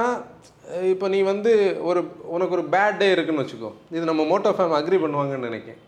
[0.93, 1.53] இப்போ நீ வந்து
[1.91, 2.01] ஒரு
[2.35, 3.71] உனக்கு ஒரு பேட் டே இருக்குன்னு வச்சுக்கோ.
[3.97, 5.81] இது நம்ம மோட்டோ ஃபேம் அக்ரி பண்ணுவாங்கன்னு நினைக்கிறேன்.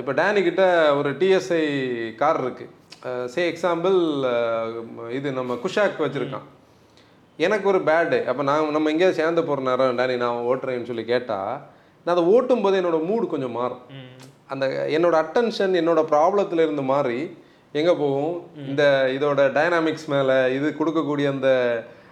[0.00, 0.64] இப்போ டேனி கிட்ட
[0.98, 1.62] ஒரு டிஎஸ்ஐ
[2.20, 2.66] கார் இருக்கு.
[3.34, 3.96] சே எக்ஸாம்பிள்
[5.18, 6.46] இது நம்ம குஷாக் வச்சுருக்கான்.
[7.38, 11.54] எனக்கு ஒரு பேடு அப்போ நான் நம்ம எங்கேயாவது சேர்ந்து போகிற நேரம் டேனி நான் ஓட்டுறேன்னு சொல்லி கேட்டால்
[12.04, 13.82] நான் அதை ஓட்டும் போது என்னோட மூடு கொஞ்சம் மாறும்.
[14.52, 14.64] அந்த
[14.96, 17.20] என்னோட அட்டென்ஷன் என்னோட ப்ராப்ளத்துல இருந்து மாறி
[17.74, 18.34] எங்கே போகும்?
[18.68, 18.82] இந்த
[19.18, 21.48] இதோட டைனாமிக்ஸ் மேலே இது கொடுக்கக்கூடிய அந்த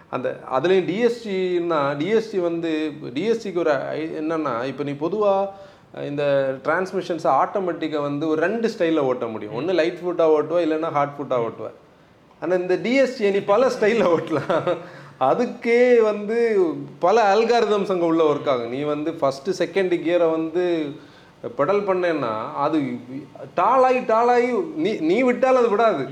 [0.09, 2.71] அந்த அதுலேயும் டிஎஸ்டின்னா டிஎஸ்டி வந்து
[3.13, 5.51] டிஎஸ்டிக்கு ஒரு ஐ- என்னன்னா இப்போ நீ பொதுவாக
[6.03, 6.23] இந்த
[6.63, 9.53] டிரான்ஸ்மிஷன்ஸை ஆட்டோமேட்டிக்காக வந்து ஒரு ரெண்டு ஸ்டைலில் ஓட்ட முடியும்.
[9.53, 11.77] ஒன்று லைட் ஃபுட்டாக ஓட்டுவா இல்லைன்னா ஹார்ட் ஃபுட்டாக ஓட்டுவேன்
[12.41, 14.77] ஆனால் இந்த டிஎஸ்டி நீ பல ஸ்டைலில் ஓட்டலாம்.
[15.21, 16.37] அதுக்கே வந்து
[16.99, 18.69] பல அல்காரிதம்ஸ் அங்கே உள்ள ஒர்க் ஆகும்.
[18.69, 20.65] நீ வந்து ஃபஸ்ட்டு செகண்ட் கியரை வந்து
[21.59, 22.33] பெடல் பண்ணேன்னா
[22.65, 22.77] அது
[23.59, 24.49] டாலாகி டாலாகி
[24.83, 26.03] நீ நீ விட்டாலும் அது விடாது.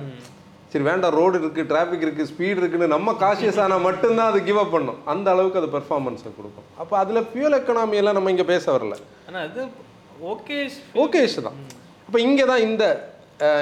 [0.71, 4.73] சரி வேண்டாம் ரோடு இருக்குது டிராஃபிக் இருக்குது ஸ்பீடு இருக்குன்னு நம்ம காஷியஸ் ஆனால் மட்டும்தான் அது கிவ் அப்
[4.75, 4.99] பண்ணும்.
[5.13, 6.67] அந்த அளவுக்கு அது பெர்ஃபார்மன்ஸை கொடுக்கும்.
[6.81, 8.97] அப்போ அதில் ஃபியூல் எக்கனாமி எல்லாம் நம்ம இங்கே பேச வரல.
[9.29, 9.61] ஆனா அது
[10.33, 10.57] ஓகே
[11.03, 11.57] ஓகே தான்.
[12.07, 12.83] அப்போ இங்கே தான் இந்த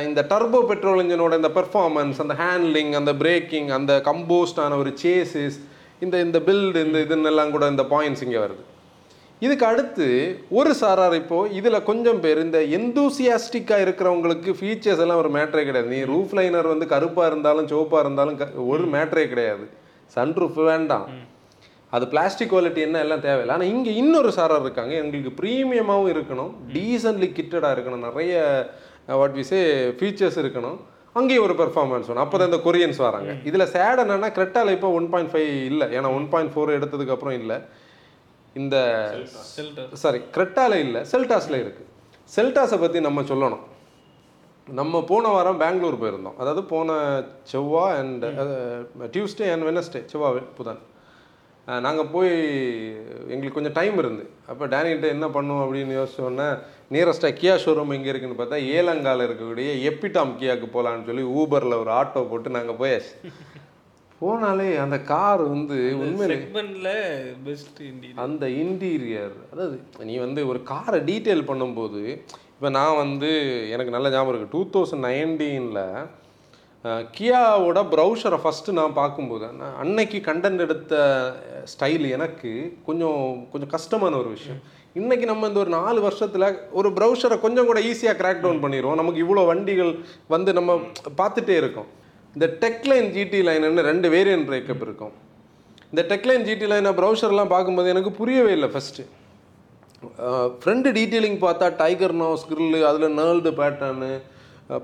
[0.07, 5.57] இந்த டர்போ பெட்ரோல் இன்ஜினோட இந்த பெர்ஃபார்மன்ஸ் அந்த ஹேண்ட்லிங் அந்த பிரேக்கிங் அந்த கம்போஸ்டான ஒரு சேசஸ்
[6.05, 8.63] இந்த இந்த பில்டு இந்த இதுன்னெல்லாம் கூட இந்த பாயிண்ட்ஸ் இங்கே வருது.
[9.45, 10.07] இதுக்கு அடுத்து
[10.59, 15.89] ஒரு சாரார் இப்போ இதில் கொஞ்சம் பேர் இந்த எந்தூசியாஸ்டிக்காக இருக்கிறவங்களுக்கு ஃபீச்சர்ஸ் எல்லாம் ஒரு மேட்ரே கிடையாது.
[15.95, 18.37] நீ ரூஃப் லைனர் வந்து கருப்பாக இருந்தாலும் சிவப்பாக இருந்தாலும்
[18.73, 19.65] ஒரு மேட்ரே கிடையாது.
[20.15, 21.07] சன்ரூஃப் வேண்டாம்.
[21.95, 23.53] அது பிளாஸ்டிக் குவாலிட்டி என்ன எல்லாம் தேவையில்லை.
[23.55, 24.93] ஆனால் இங்கே இன்னொரு சாரார் இருக்காங்க.
[25.03, 26.51] எங்களுக்கு ப்ரீமியமாகவும் இருக்கணும்.
[26.75, 28.05] டீசன்ட்லி கிட்டடாக இருக்கணும்.
[28.07, 28.43] நிறைய
[29.21, 29.61] வாட் விசே
[29.99, 30.79] ஃபீச்சர்ஸ் இருக்கணும்.
[31.19, 33.31] அங்கேயும் ஒரு பெர்ஃபார்மன்ஸ் வேணும் அப்போ தான் இந்த கொரியன்ஸ் வராங்க.
[33.49, 35.87] இதில் சேட் என்னன்னா கிரெட்டால இப்போ ஒன் பாயிண்ட் ஃபைவ் இல்லை.
[35.97, 37.57] ஏன்னா ஒன் பாயிண்ட் ஃபோர் எடுத்ததுக்கு அப்புறம் இல்லை.
[38.59, 38.75] இந்த
[40.03, 41.83] சாரி கிரெட்டால இல்லை செல்டாஸில் இருக்கு.
[42.35, 43.65] செல்டாஸை பற்றி நம்ம சொல்லணும்.
[44.79, 46.37] நம்ம போன வாரம் பெங்களூர் போயிருந்தோம்.
[46.41, 46.97] அதாவது போன
[47.51, 48.25] செவ்வாய் அண்ட்
[49.15, 50.81] டியூஸ்டே அண்ட் வெனஸ்டே செவ்வாய் புதன்.
[51.85, 52.31] நாங்கள் போய்
[53.33, 54.23] எங்களுக்கு கொஞ்சம் டைம் இருந்து.
[54.51, 56.47] அப்போ டேனிகிட்ட என்ன பண்ணுவோம் அப்படின்னு யோசிச்சோன்னே
[56.95, 62.23] நியரஸ்ட்டாக கியா ஷோரூம் எங்கே இருக்குன்னு பார்த்தா ஏலங்கால இருக்கக்கூடிய எப்பிடாம் கியாக்கு போகலான்னு சொல்லி ஊபரில் ஒரு ஆட்டோ
[62.31, 63.13] போட்டு நாங்கள் போயாச்சு.
[64.21, 66.95] போனாலே அந்த கார் வந்து உண்மையிலே
[67.45, 67.81] பெஸ்ட்
[68.25, 69.77] அந்த இன்டீரியர் அதாவது
[70.09, 72.01] நீ வந்து ஒரு காரை டீட்டெயில் பண்ணும்போது
[72.55, 73.29] இப்போ நான் வந்து
[73.75, 75.83] எனக்கு நல்ல ஞாபகம் இருக்குது டூ தௌசண்ட் நைன்டீனில்
[77.15, 80.93] கியாவோட ப்ரௌசரை ஃபஸ்ட்டு நான் பார்க்கும்போது நான் அன்னைக்கு கண்டென்ட் எடுத்த
[81.71, 82.51] ஸ்டைல் எனக்கு
[82.87, 84.61] கொஞ்சம் கொஞ்சம் கஷ்டமான ஒரு விஷயம்.
[84.99, 86.47] இன்னைக்கு நம்ம இந்த ஒரு நாலு வருஷத்தில்
[86.79, 88.99] ஒரு ப்ரௌசரை கொஞ்சம் கூட ஈஸியாக கிராக் டவுன் பண்ணிடுவோம்.
[89.01, 89.91] நமக்கு இவ்வளோ வண்டிகள்
[90.35, 90.77] வந்து நம்ம
[91.19, 91.89] பார்த்துட்டே இருக்கோம்.
[92.35, 95.13] இந்த டெக்லைன் ஜிடி லைன்னு ரெண்டு வேரியன்ட் பிரேக்கப் இருக்கும்.
[95.91, 99.05] இந்த டெக்லைன் ஜிடி லைனை ப்ரௌசர்லாம் பார்க்கும்போது எனக்கு புரியவே இல்லை ஃபஸ்ட்டு
[100.63, 104.11] ஃப்ரண்ட் டீட்டெயிலிங் பார்த்தா டைகர் நோஸ் கிரில்லு அதில் நேர்ல்டு பேட்டர்னு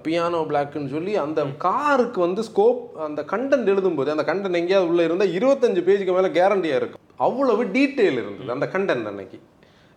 [0.05, 5.35] பியானோ பிளாக்குன்னு சொல்லி அந்த காருக்கு வந்து ஸ்கோப் அந்த கண்டென்ட் எழுதும்போது அந்த கண்டென்ட் எங்கேயாவது உள்ளே இருந்தால்
[5.37, 7.03] இருபத்தஞ்சு பேஜுக்கு மேலே கேரண்டியாக இருக்கும்.
[7.25, 9.37] அவ்வளவு டீட்டெயில் இருந்தது அந்த கண்டென்ட் அன்னைக்கு.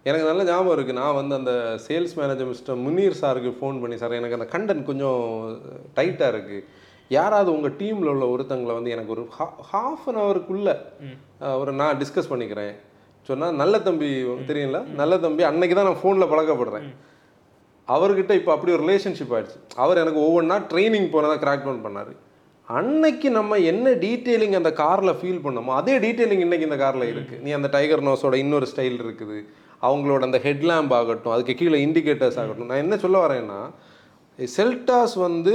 [0.06, 1.52] எனக்கு நல்ல ஞாபகம் இருக்குது நான் வந்து அந்த
[1.86, 5.22] சேல்ஸ் மேனேஜர் மிஸ்டர் முனீர் சாருக்கு ஃபோன் பண்ணி சார் எனக்கு அந்த கண்டென்ட் கொஞ்சம்
[5.96, 6.62] டைட்டாக இருக்குது
[7.16, 9.24] யாராவது உங்கள் டீமில் உள்ள ஒருத்தங்களை வந்து எனக்கு ஒரு
[9.72, 10.74] ஹாஃப் அன் ஹவருக்குள்ளே
[11.60, 12.74] ஒரு நான் டிஸ்கஸ் பண்ணிக்கிறேன்.
[13.28, 14.08] சொன்னால் நல்ல தம்பி
[14.50, 16.86] தெரியுங்களா நல்ல தம்பி அன்னைக்கு தான் நான் ஃபோனில் பழக்கப்படுறேன்.
[17.88, 19.58] அவர்கிட்ட இப்போ அப்படி ஒரு ரிலேஷன்ஷிப் ஆயிடுச்சு.
[19.82, 22.12] அவர் எனக்கு ஒவ்வொன்றா ட்ரைனிங் போனதாக கிராக் டவுன் பண்ணார்.
[22.78, 27.50] அன்னைக்கு நம்ம என்ன டீட்டெயிலிங் அந்த காரில் ஃபீல் பண்ணோமோ அதே டீட்டெயிலிங் இன்னைக்கு இந்த காரில் இருக்குது நீ
[27.58, 29.38] அந்த டைகர் நோஸோட இன்னொரு ஸ்டைல் இருக்குது.
[29.88, 32.70] அவங்களோட அந்த ஹெட்லாம்ப் ஆகட்டும் அதுக்கு கீழே இண்டிகேட்டர்ஸ் ஆகட்டும்.
[32.72, 33.60] நான் என்ன சொல்ல வரேன்னா
[34.38, 35.54] செல்டாஸ் வந்து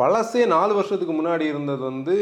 [0.00, 2.16] பழசே நாலு வருஷத்துக்கு முன்னாடி இருந்தது வந்து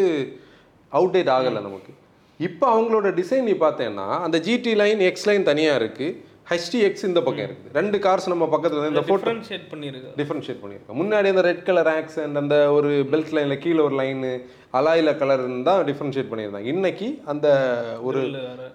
[0.93, 1.93] அவுடேட் ஆகலை நமக்கு.
[2.41, 7.47] இப்போ அவங்களோட டிசைன் நீ பார்த்தேன்னா அந்த ஜிடி லைன் எக்ஸ் லைன் தனியாக இருக்குது ஹெச்டிஎக்ஸ் இந்த பக்கம்
[7.47, 7.73] இருக்குது.
[7.79, 12.41] ரெண்டு கார்ஸ் நம்ம பக்கத்தில் இந்த ஃபோட்டோ டிஃபரன்ஷியேட் பண்ணியிருக்கு டிஃப்ரென்ஷியேட் பண்ணியிருக்கேன் முன்னாடி அந்த ரெட் கலர் ஆக்சன்ட்
[12.43, 14.31] அந்த ஒரு பெல்ட் லைனில் கீழே ஒரு லைனு
[14.79, 16.71] அலாயில கலர் தான் டிஃப்ரென்ஷியேட் பண்ணியிருந்தாங்க.
[16.75, 17.49] இன்னைக்கு அந்த
[18.09, 18.23] ஒரு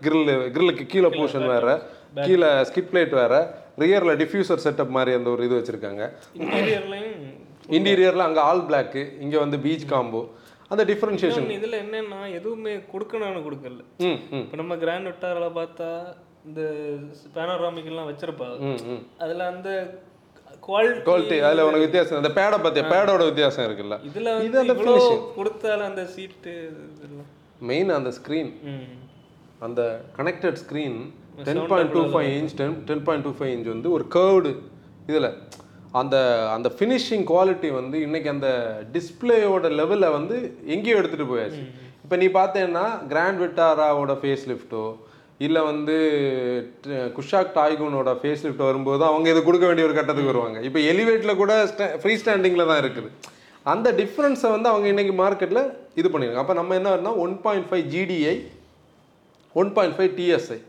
[0.05, 1.77] கிரில் கிரில்லுக்கு கீழே போர்ஷன் வேற
[2.27, 3.33] கீழே ஸ்கிட் பிளேட் வேற
[3.83, 6.03] ரியரில் டிஃப்யூசர் செட்டப் மாதிரி அந்த ஒரு இது வச்சுருக்காங்க.
[7.69, 10.21] இன்டீரியரில் அங்கே ஆல் பிளாக்கு இங்கே வந்து பீச் காம்போ
[10.71, 13.81] அந்த டிஃப்ரென்ஷியேஷன் இதுல என்னன்னா எதுவுமே கொடுக்கணும்னு கொடுக்கல.
[14.39, 15.89] இப்போ நம்ம கிராண்ட் விட்டாரில் பார்த்தா
[16.45, 16.61] இந்த
[17.35, 18.57] பேனோராமிக் எல்லாம் வச்சிருப்பாங்க.
[18.69, 19.03] ம் ம்.
[19.19, 19.69] அதுல அந்த
[20.63, 22.19] குவாலிட்டி குவாலிட்டி அதில் உனக்கு வித்தியாசம்.
[22.21, 23.97] அந்த பேடை பார்த்தியா பேடோட வித்தியாசம் இருக்குல்ல.
[24.09, 24.75] இதுல இது அந்த.
[25.37, 26.53] கொடுத்தாலும் அந்த சீட்டு
[27.61, 28.51] மெயின் அந்த ஸ்க்ரீன்
[29.61, 29.81] அந்த
[30.17, 30.97] connected screen
[31.47, 34.51] ten point two five inch ten ten point two five inch வந்து ஒரு கேர்டு
[35.07, 35.29] இதில்.
[36.01, 36.15] அந்த
[36.55, 38.49] அந்த ஃபினிஷிங் குவாலிட்டி வந்து இன்னைக்கு அந்த
[38.95, 40.35] டிஸ்பிளேயோட லெவலில் வந்து
[40.75, 41.63] எங்கேயோ எடுத்துகிட்டு போயாச்சு.
[42.03, 44.85] இப்போ நீ பார்த்தேன்னா கிராண்ட் விட்டாராவோட ஃபேஸ் லிஃப்ட்டோ
[45.45, 45.95] இல்லை வந்து
[47.17, 50.57] குஷாக் டாய்கூனோட ஃபேஸ் லிஃப்ட் வரும்போது அவங்க இது கொடுக்க வேண்டிய ஒரு கட்டத்துக்கு வருவாங்க.
[50.67, 51.53] இப்போ எலிவேட்டில் கூட
[52.01, 53.09] ஃப்ரீ ஸ்டாண்டிங்கில் தான் இருக்குது.
[53.73, 55.63] அந்த டிஃப்ரென்ஸை வந்து அவங்க இன்னைக்கு மார்க்கெட்டில்
[55.99, 56.43] இது பண்ணிருக்காங்க.
[56.45, 58.35] அப்போ நம்ம என்ன one point five GTI
[59.61, 60.59] one point five TSI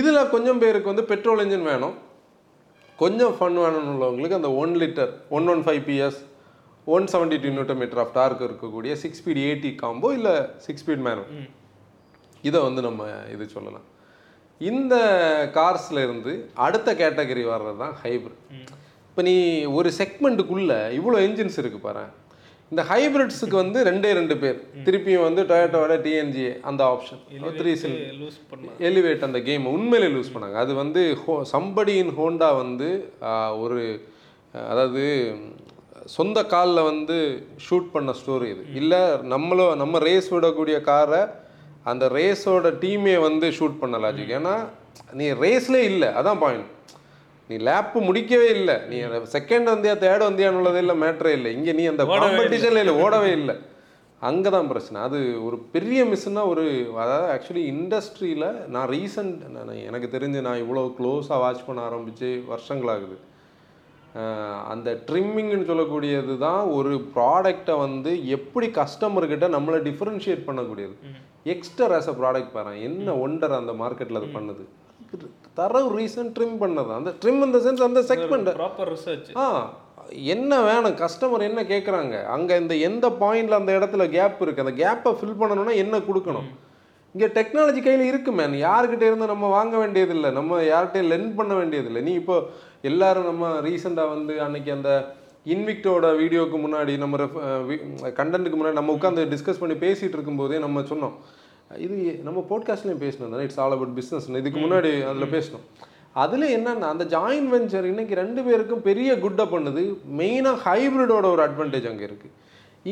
[0.00, 1.94] இதில் கொஞ்சம் பேருக்கு வந்து பெட்ரோல் இன்ஜின் வேணும்.
[2.98, 6.18] கொஞ்சம் ஃபன் வேணும்னு உள்ளவங்களுக்கு அந்த one litre one one five PS
[6.86, 11.04] one seventy two newton metre of torque இருக்கக்கூடிய சிக்ஸ் ஸ்பீட் எயிட்டி காம்போ இல்லை சிக்ஸ் ஸ்பீட்
[11.06, 11.24] மேனோ
[12.44, 13.86] இதை வந்து நம்ம இது சொல்லலாம்.
[14.60, 14.94] இந்த
[15.54, 18.40] கார்ஸ்ல இருந்து அடுத்த கேட்டகரி வர்றது தான் ஹைப்ரிட்
[19.08, 19.34] இப்போ நீ
[19.74, 22.04] ஒரு செக்மெண்ட்டுக்குள்ள இவ்வளோ என்ஜின்ஸ் இருக்கு பாரு
[22.74, 24.56] இந்த ஹைப்ரிட்ஸுக்கு வந்து ரெண்டே ரெண்டு பேர்.
[24.86, 27.20] திருப்பியும் வந்து டொயோட்டோட டிஎன்ஜி அந்த ஆப்ஷன்
[27.58, 27.98] த்ரீ சில்
[28.88, 32.88] எலிவேட் அந்த கேம் உண்மையிலே லூஸ் பண்ணாங்க அது வந்து ஹோ சம்படி இன் ஹோண்டா வந்து
[33.64, 33.82] ஒரு
[34.72, 35.04] அதாவது
[36.16, 37.16] சொந்த காலில் வந்து
[37.66, 38.62] ஷூட் பண்ண ஸ்டோரி இது.
[38.80, 39.02] இல்லை
[39.34, 41.22] நம்மளும் நம்ம ரேஸ் விடக்கூடிய காரை
[41.92, 44.56] அந்த ரேஸோட டீமே வந்து ஷூட் பண்ண லாஜிக் ஏன்னா
[45.20, 46.10] நீ ரேஸ்லே இல்லை.
[46.20, 46.68] அதான் பாயிண்ட்
[47.50, 48.76] நீ லேப்பு முடிக்கவே இல்லை.
[48.90, 48.96] நீ
[49.36, 51.52] செகண்ட் வந்தியா தேர்ட் வந்தியான்னு இல்லை மேட்ரே இல்லை.
[51.58, 52.96] இங்கே நீ அந்த காம்படிஷன்ல இல்லை.
[53.04, 53.56] ஓடவே இல்லை.
[54.28, 54.98] அங்கே தான் பிரச்சனை.
[55.06, 56.64] அது ஒரு பெரிய மிஸ்னா ஒரு
[57.02, 63.16] அதாவது ஆக்சுவலி இண்டஸ்ட்ரியில் நான் ரீசன்ட் நான் எனக்கு தெரிஞ்சு நான் இவ்வளோ க்ளோஸாக வாட்ச் பண்ண ஆரம்பித்து வருஷங்களாகுது.
[64.72, 70.94] அந்த ட்ரிம்மிங்னு சொல்லக்கூடியது தான் ஒரு ப்ராடக்டை வந்து எப்படி கஸ்டமர்கிட்ட நம்மளை டிஃப்ரென்ஷியேட் பண்ணக்கூடியது.
[71.54, 74.64] எக்ஸ்டர் ஆஸ் அ ப்ராடக்ட் பாரு என்ன ஒண்டர் அந்த மார்க்கெட்டில் அது பண்ணுது.
[75.60, 76.90] தரவு ரீசன் ட்ரிம் பண்ணது?
[76.98, 79.46] அந்த ட்ரிம் இந்த சென்ஸ் அந்த செக்மெண்ட் ப்ராப்பர் ரிசர்ச் ஆ
[80.34, 80.96] என்ன வேணும்?
[81.02, 84.64] கஸ்டமர் என்ன கேட்குறாங்க அங்கே இந்த எந்த பாயிண்ட்ல அந்த இடத்துல கேப் இருக்கு?
[84.64, 86.48] அந்த கேப்பை ஃபில் பண்ணணும்னா என்ன கொடுக்கணும்?
[87.14, 90.30] இங்கே டெக்னாலஜி கையில் இருக்கு மேன் யாருக்கிட்ட இருந்து நம்ம வாங்க வேண்டியதில்லை.
[90.38, 92.00] நம்ம யார்கிட்டயும் லென் பண்ண வேண்டியதில்லை.
[92.08, 92.36] நீ இப்போ
[92.90, 94.90] எல்லாரும் நம்ம ரீசெண்டாக வந்து அன்னைக்கு அந்த
[95.54, 97.16] இன்விக்டோட வீடியோக்கு முன்னாடி நம்ம
[98.18, 101.16] கண்டென்ட்டுக்கு முன்னாடி நம்ம உட்காந்து டிஸ்கஸ் பண்ணி பேசிட்டு இருக்கும்போதே நம்ம சொன்னோம்.
[101.84, 103.44] இது நம்ம போட்காஸ்ட்லேயும் பேசணும் தானே?
[103.48, 105.64] இட்ஸ் ஆல் அபவுட் பிஸ்னஸ் இதுக்கு முன்னாடி அதில் பேசணும்.
[106.22, 109.82] அதில் என்னன்னா அந்த ஜாயின் வெஞ்சர் இன்னைக்கு ரெண்டு பேருக்கும் பெரிய குட்டை பண்ணுது.
[110.20, 112.34] மெயினாக ஹைப்ரிடோட ஒரு அட்வான்டேஜ் அங்கே இருக்குது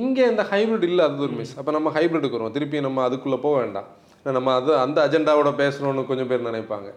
[0.00, 3.56] இங்கே இந்த ஹைப்ரிட் இல்லை அது ஒரு மிஸ் அப்போ நம்ம ஹைப்ரிடுக்கு வருவோம் திருப்பி நம்ம அதுக்குள்ளே போக
[3.62, 3.88] வேண்டாம்.
[4.20, 6.88] ஏன்னா நம்ம அது அந்த அஜெண்டாவோட பேசுகிறோன்னு கொஞ்சம் பேர் நினைப்பாங்க.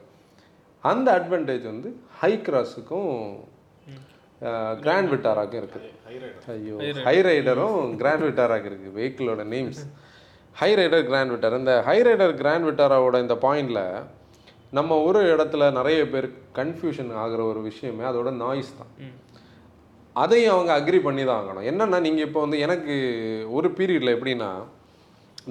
[0.84, 3.12] அந்த அட்வான்டேஜ் வந்து ஹை கிராஸுக்கும்
[4.86, 5.90] கிராண்ட் விட்டாராக்கும் இருக்குது
[6.54, 6.76] ஐயோ
[7.08, 9.82] ஹை ரைடரும் கிராண்ட் விட்டாராக்கு இருக்குது வெஹிக்கிளோட names
[10.60, 13.82] Hyryder grand Vitara இந்த ஹை ரைடர் கிராண்ட் விட்டாராவோட இந்த பாயிண்டில்
[14.78, 16.28] நம்ம ஒரு இடத்துல நிறைய பேர்
[16.60, 18.92] கன்ஃபியூஷன் ஆகுற ஒரு விஷயமே அதோட நாய்ஸ் தான்.
[20.24, 21.66] அதையும் அவங்க அக்ரி பண்ணி தான் ஆகணும்.
[21.72, 22.96] என்னன்னா நீங்கள் இப்போ வந்து எனக்கு
[23.58, 24.50] ஒரு பீரியடில் எப்படின்னா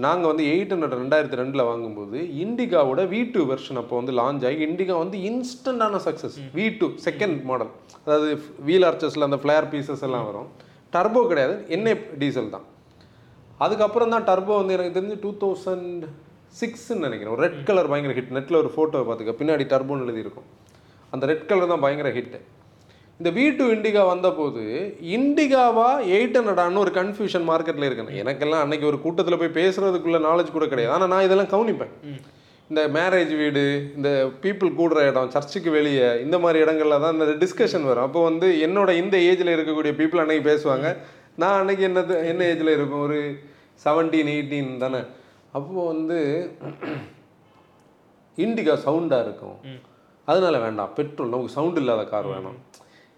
[0.05, 4.65] நாங்கள் வந்து எயிட் ஹண்ட்ரட் ரெண்டாயிரத்தி ரெண்டில் வாங்கும்போது இண்டிகாவோட வி டூ வெர்ஷன் அப்போ வந்து லான்ச் ஆகி
[4.69, 7.73] இண்டிகா வந்து இன்ஸ்டண்டான success V two second model
[8.05, 8.29] அதாவது
[8.69, 10.49] வீல் ஆர்ச்சஸில் அந்த ஃப்ளேர் பீசஸ் எல்லாம் வரும்.
[10.95, 11.57] டர்போ கிடையாது.
[11.77, 12.67] என்ஏ டீசல் தான்.
[13.65, 16.05] அதுக்கப்புறம் தான் டர்போ வந்து எனக்கு தெரிஞ்சு டூ தௌசண்ட்
[16.61, 17.39] சிக்ஸ்ன்னு நினைக்கிறேன்.
[17.45, 19.35] ரெட் கலர் பயங்கர ஹிட் நெட்டில் ஒரு ஃபோட்டோ பார்த்துக்க.
[19.41, 20.49] பின்னாடி டர்போன்னு எழுதியிருக்கும்.
[21.15, 22.41] அந்த ரெட் கலர் தான் பயங்கர ஹிட்டு
[23.21, 24.63] இந்த வி டூ இண்டிகா வந்தபோது
[25.17, 30.67] இண்டிகாவா எயிட் ஹண்ட்ரடான்னு ஒரு கன்ஃபியூஷன் மார்க்கெட்டில் இருக்கு எனக்கெல்லாம் அன்னைக்கு ஒரு கூட்டத்தில் போய் பேசுறதுக்குள்ள நாலேஜ் கூட
[30.73, 30.95] கிடையாது.
[30.97, 31.93] ஆனால் நான் இதெல்லாம் கவனிப்பேன்.
[32.71, 33.63] இந்த மேரேஜ் வீடு
[33.97, 34.11] இந்த
[34.45, 38.07] பீப்புள் கூடுற இடம் சர்ச்சுக்கு வெளியே இந்த மாதிரி இடங்கள்ல தான் இந்த டிஸ்கஷன் வரும்.
[38.09, 40.89] அப்போ வந்து என்னோட இந்த ஏஜில் இருக்கக்கூடிய பீப்புள் அன்னைக்கு பேசுவாங்க.
[41.43, 43.05] நான் அன்னைக்கு என்னது என்ன ஏஜில் இருக்கும்?
[43.07, 43.19] ஒரு
[43.85, 45.01] செவன்டீன் எயிட்டீன் தானே.
[45.57, 46.19] அப்போ வந்து
[48.39, 49.59] இண்டிகா சவுண்டாக இருக்கும்.
[50.29, 50.93] அதனால வேண்டாம்.
[50.99, 52.59] பெட்ரோல் நமக்கு சவுண்ட் இல்லாத கார் வேணும்.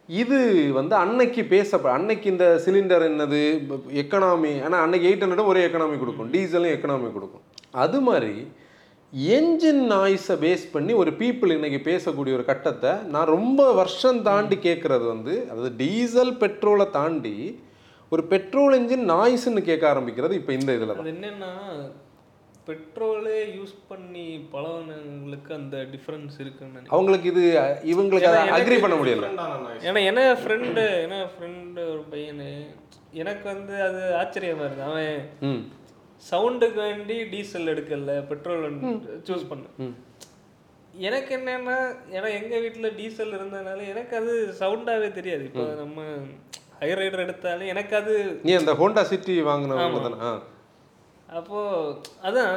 [0.09, 0.39] இது
[0.79, 3.41] வந்து அன்னைக்கு பேசப்ப அன்னைக்கு இந்த சிலிண்டர் என்னது?
[4.03, 6.31] எக்கனாமி ஆனால் அன்னைக்கு எயிட் ஹண்ட்ரடும் ஒரே எக்கனாமி கொடுக்கும்.
[6.35, 7.45] டீசலும் எக்கனாமி கொடுக்கும்.
[7.85, 8.35] அது மாதிரி
[9.37, 15.05] என்ஜின் நாய்ஸை பேஸ் பண்ணி ஒரு பீப்புள் இன்னைக்கு பேசக்கூடிய ஒரு கட்டத்தை நான் ரொம்ப வருஷம் தாண்டி கேட்குறது
[15.13, 17.37] வந்து அதாவது டீசல் பெட்ரோலை தாண்டி
[18.13, 21.01] ஒரு பெட்ரோல் என்ஜின் நாய்ஸ்ன்னு கேட்க ஆரம்பிக்கிறது இப்போ இந்த இதில் தான்.
[21.03, 21.53] அது என்னன்னா
[22.67, 27.43] பெட்ரோலே யூஸ் பண்ணி பழகினவங்களுக்கு அந்த டிஃப்ரென்ஸ் இருக்குன்னு அவங்களுக்கு இது
[27.93, 29.29] இவங்களுக்கு அதை அக்ரி பண்ண முடியல.
[29.87, 32.51] ஏன்னா என்ன ஃப்ரெண்டு என்ன ஃப்ரெண்டு ஒரு பையனு
[33.23, 35.63] எனக்கு வந்து அது ஆச்சரியமா இருக்கு அவன் ம்.
[36.23, 38.67] சவுண்டுக்கு வேண்டி டீசல் எடுக்கல பெட்ரோல்
[39.29, 39.89] சூஸ் பண்ண
[41.03, 41.79] எனக்கு என்னன்னா
[42.13, 45.43] ஏன்னா எங்க வீட்ல டீசல் இருந்ததுனால எனக்கு அது சவுண்டாவே தெரியாது.
[45.49, 45.99] இப்போ நம்ம
[46.81, 48.15] ஹை ரைடர் எடுத்தாலே எனக்கு அது
[48.47, 50.33] நீ அந்த ஹோண்டா சிட்டி வாங்கினவங்க தானே ஆ.
[51.33, 51.61] அப்போ
[52.27, 52.53] அதான்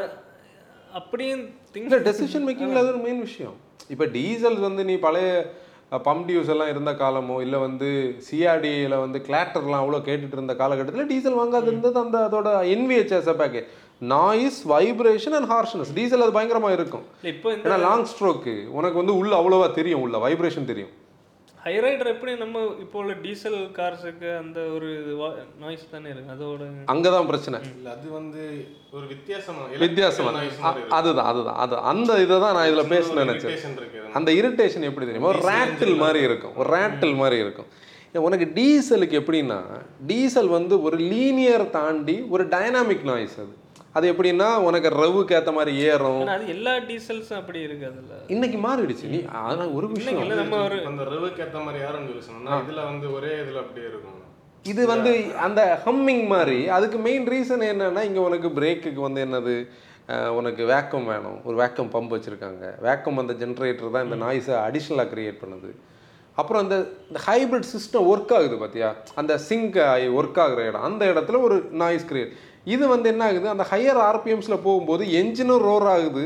[0.92, 1.44] அப்படியும்
[1.80, 3.56] இல்லை டெசிஷன் மேக்கிங்கில் அது ஒரு மெயின் விஷயம்.
[3.90, 5.28] இப்போ டீசல் வந்து நீ பழைய
[6.06, 7.88] பம்ப் டியூஸ் எல்லாம் இருந்த காலமோ இல்லை வந்து
[8.26, 13.70] சிஆர்டியில் வந்து கிளாட்டர்லாம் அவ்வளோ கேட்டுட்டு இருந்த காலகட்டத்தில் டீசல் வாங்காது இருந்தது அந்த அதோட NVHS package
[14.12, 17.06] noise vibration and harshness diesel அது பயங்கரமாக இருக்கும்.
[17.32, 20.94] இப்போ ஏன்னா லாங் ஸ்ட்ரோக்கு உனக்கு வந்து உள்ள அவ்வளோவா தெரியும் உள்ள வைப்ரேஷன் தெரியும்.
[21.64, 24.88] ஹை ரைடர் எப்படி நம்ம இப்போ உள்ள டீசல் கார்ஸுக்கு அந்த ஒரு
[25.60, 26.34] நாய்ஸ் தானே இருக்கு?
[26.34, 30.30] அதோட அங்கே தான் பிரச்சனை இல்ல அது வந்து ஒரு வித்தியாசமா வித்தியாசமா.
[30.30, 30.96] noise அ- மாதிரி இருக்கு.
[30.96, 34.12] அதுதான் அதுதான் அது அந்த இதை தான் நான் இதில் பேச நினைச்சேன்.
[34.14, 35.28] அந்த இரிட்டேஷன் எப்படி தெரியுமா?
[35.28, 36.56] ஒரு ரேட்டில் மாதிரி இருக்கும்.
[36.56, 37.66] ஒரு ரேட்டில் மாதிரி இருக்கும்.
[38.14, 39.62] உனக்கு டீசலுக்கு எப்படின்னா
[40.08, 43.59] டீசல் வந்து ஒரு லீனியர் தாண்டி ஒரு டைனாமிக் நாய்ஸ் அது.
[43.98, 46.24] அது எப்படின்னா உனக்கு ரவுக்கு ஏற்ற மாதிரி ஏறும்.
[46.36, 49.08] அது எல்லா டீசல்ஸும் அப்படி இருக்கு அதுல இன்னைக்கு மாறிடுச்சு.
[49.14, 50.22] நீ ஆனால் ஒரு விஷயம்.
[50.26, 53.88] இல்ல நம்ம ஒரு அந்த ரெவுக்கு ஏத்த மாதிரி யாரும் சொல்லி சொன்னா இதுல வந்து ஒரே இதுல அப்படியே
[53.92, 54.18] இருக்கும்.
[54.72, 55.12] இது வந்து
[55.48, 59.56] அந்த ஹம்மிங் மாதிரி அதுக்கு மெயின் ரீசன் என்னன்னா இங்கே உனக்கு பிரேக்குக்கு வந்து என்னது?
[60.40, 61.40] உனக்கு வேக்கம் வேணும்.
[61.48, 62.66] ஒரு வேக்கம் பம்ப் வச்சுருக்காங்க.
[62.88, 65.72] வேக்கம் அந்த ஜென்ரேட்டர் தான் இந்த நாய்ஸை அடிஷ்னலாக க்ரியேட் பண்ணுது.
[66.40, 66.76] அப்புறம் அந்த
[67.10, 68.90] இந்த ஹைப்ரிட் சிஸ்டம் ஒர்க் ஆகுது பார்த்தியா
[69.22, 69.78] அந்த சிங்க்
[70.18, 70.86] ஒர்க் ஆகுற இடம்.
[70.90, 72.34] அந்த இடத்துல ஒரு நாய்ஸ் கிரியேட்
[72.66, 73.48] இது வந்து என்ன ஆகுது?
[73.56, 76.26] அந்த ஹையர் ஆர்பிஎம்ஸில் போகும்போது என்ஜினும் ரோர் ஆகுது.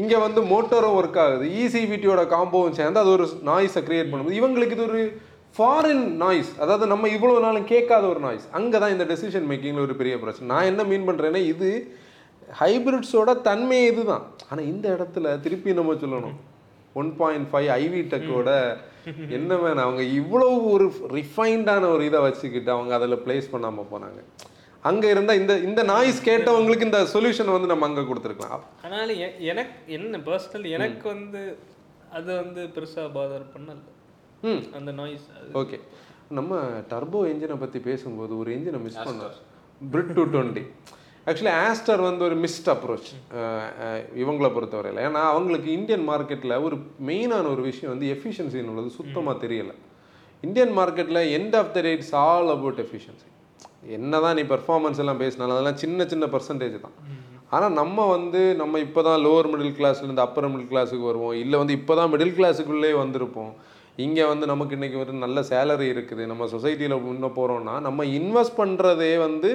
[0.00, 1.46] இங்கே வந்து மோட்டரும் ஒர்க் ஆகுது.
[1.62, 5.00] இசிவிட்டியோட காம்போவும் சேர்ந்து அது ஒரு நாய்ஸை கிரியேட் பண்ணும்போது இவங்களுக்கு இது ஒரு
[5.56, 9.96] ஃபாரின் நாய்ஸ் அதாவது நம்ம இவ்வளோ நாளும் கேட்காத ஒரு நாய்ஸ் அங்கே தான் இந்த டெசிஷன் மேக்கிங்கில் ஒரு
[10.00, 10.50] பெரிய பிரச்சனை.
[10.52, 11.70] நான் என்ன மீன் பண்ணுறேன்னா இது
[12.60, 14.24] ஹைபிரிட்ஸோட தன்மை இதுதான்.
[14.50, 16.36] ஆனால் இந்த இடத்துல திருப்பி நம்ம சொல்லணும்.
[17.00, 18.50] ஒன் பாயிண்ட் ஃபைவ் ஐவி டெக்கோட
[19.36, 20.86] என்ன வேணும் அவங்க இவ்வளவு ஒரு
[21.18, 24.20] ரிஃபைன்டான ஒரு இதை வச்சுக்கிட்டு அவங்க அதில் ப்ளேஸ் பண்ணாமல் போனாங்க.
[24.82, 28.60] அங்கே இருந்தால் இந்த இந்த நாய்ஸ் கேட்டவங்களுக்கு இந்த சொல்யூஷன் வந்து நம்ம அங்கே கொடுத்துருக்கலாம்.
[28.84, 31.58] ஆனாலும் எ- எனக்கு என்ன பர்சனல் எனக்கு வந்து
[32.12, 33.76] அது வந்து பெருசா பாதர் பண்ணல.
[34.42, 34.74] ம்.
[34.74, 35.80] அந்த நாய்ஸ் ஓகே.
[36.28, 39.30] நம்ம டர்போ என்ஜினை பற்றி பேசும்போது ஒரு என்ஜினை மிஸ் பண்ணோம்.
[39.92, 40.70] பிரிட் டூ டுவெண்ட்டி
[41.26, 43.36] ஆக்சுவலி ஆஸ்டர் வந்து ஒரு மிஸ்ட் அப்ரோச்
[44.16, 45.02] இவங்களை பொறுத்தவரையில்.
[45.02, 49.72] ஏன்னா அவங்களுக்கு இந்தியன் மார்க்கெட்டில் ஒரு மெயினான ஒரு விஷயம் வந்து எஃபிஷியன்சின்னு உள்ளது சுத்தமாக தெரியல.
[50.40, 53.28] இந்தியன் மார்க்கெட்டில் end of the day it's all about efficiency
[53.82, 56.96] என்னதான் நீ பெர்ஃபார்மன்ஸ் எல்லாம் பேசினாலும் அதெல்லாம் சின்ன சின்ன பர்சன்டேஜ் தான்.
[57.54, 61.34] ஆனால் நம்ம வந்து நம்ம இப்போ தான் லோவர் மிடில் கிளாஸ்லேருந்து அப்பர் மிடில் கிளாஸுக்கு வருவோம்.
[61.42, 63.52] இல்லை வந்து இப்போ தான் மிடில் கிளாஸுக்குள்ளே வந்திருப்போம்.
[64.04, 66.22] இங்கே வந்து நமக்கு இன்றைக்கி ஒரு நல்ல சேலரி இருக்குது.
[66.32, 69.50] நம்ம சொசைட்டியில் முன்ன போகிறோம்னா நம்ம இன்வெஸ்ட் பண்ணுறதே வந்து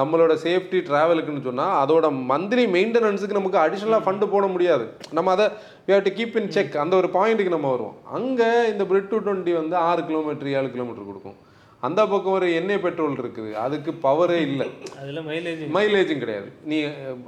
[0.00, 4.84] நம்மளோட சேஃப்டி ட்ராவலுக்குன்னு சொன்னால் அதோட மந்த்லி மெயின்டெனன்ஸுக்கு நமக்கு அடிஷ்னலாக ஃபண்டு போட முடியாது.
[5.18, 5.46] நம்ம அதை
[5.86, 7.96] we have to keep in check அந்த ஒரு பாயிண்ட்டுக்கு நம்ம வருவோம்.
[8.18, 11.38] அங்கே இந்த பிரிட் டூ டுவெண்ட்டி வந்து ஆறு கிலோமீட்டர் ஏழு கிலோமீட்டர் கொடுக்கும்.
[11.86, 13.50] அந்த பக்கம் ஒரு எண்ணெய் பெட்ரோல் இருக்குது.
[13.64, 14.66] அதுக்கு பவரே இல்லை.
[15.00, 16.48] அதுல மைலேஜ் மைலேஜும் கிடையாது.
[16.70, 16.78] நீ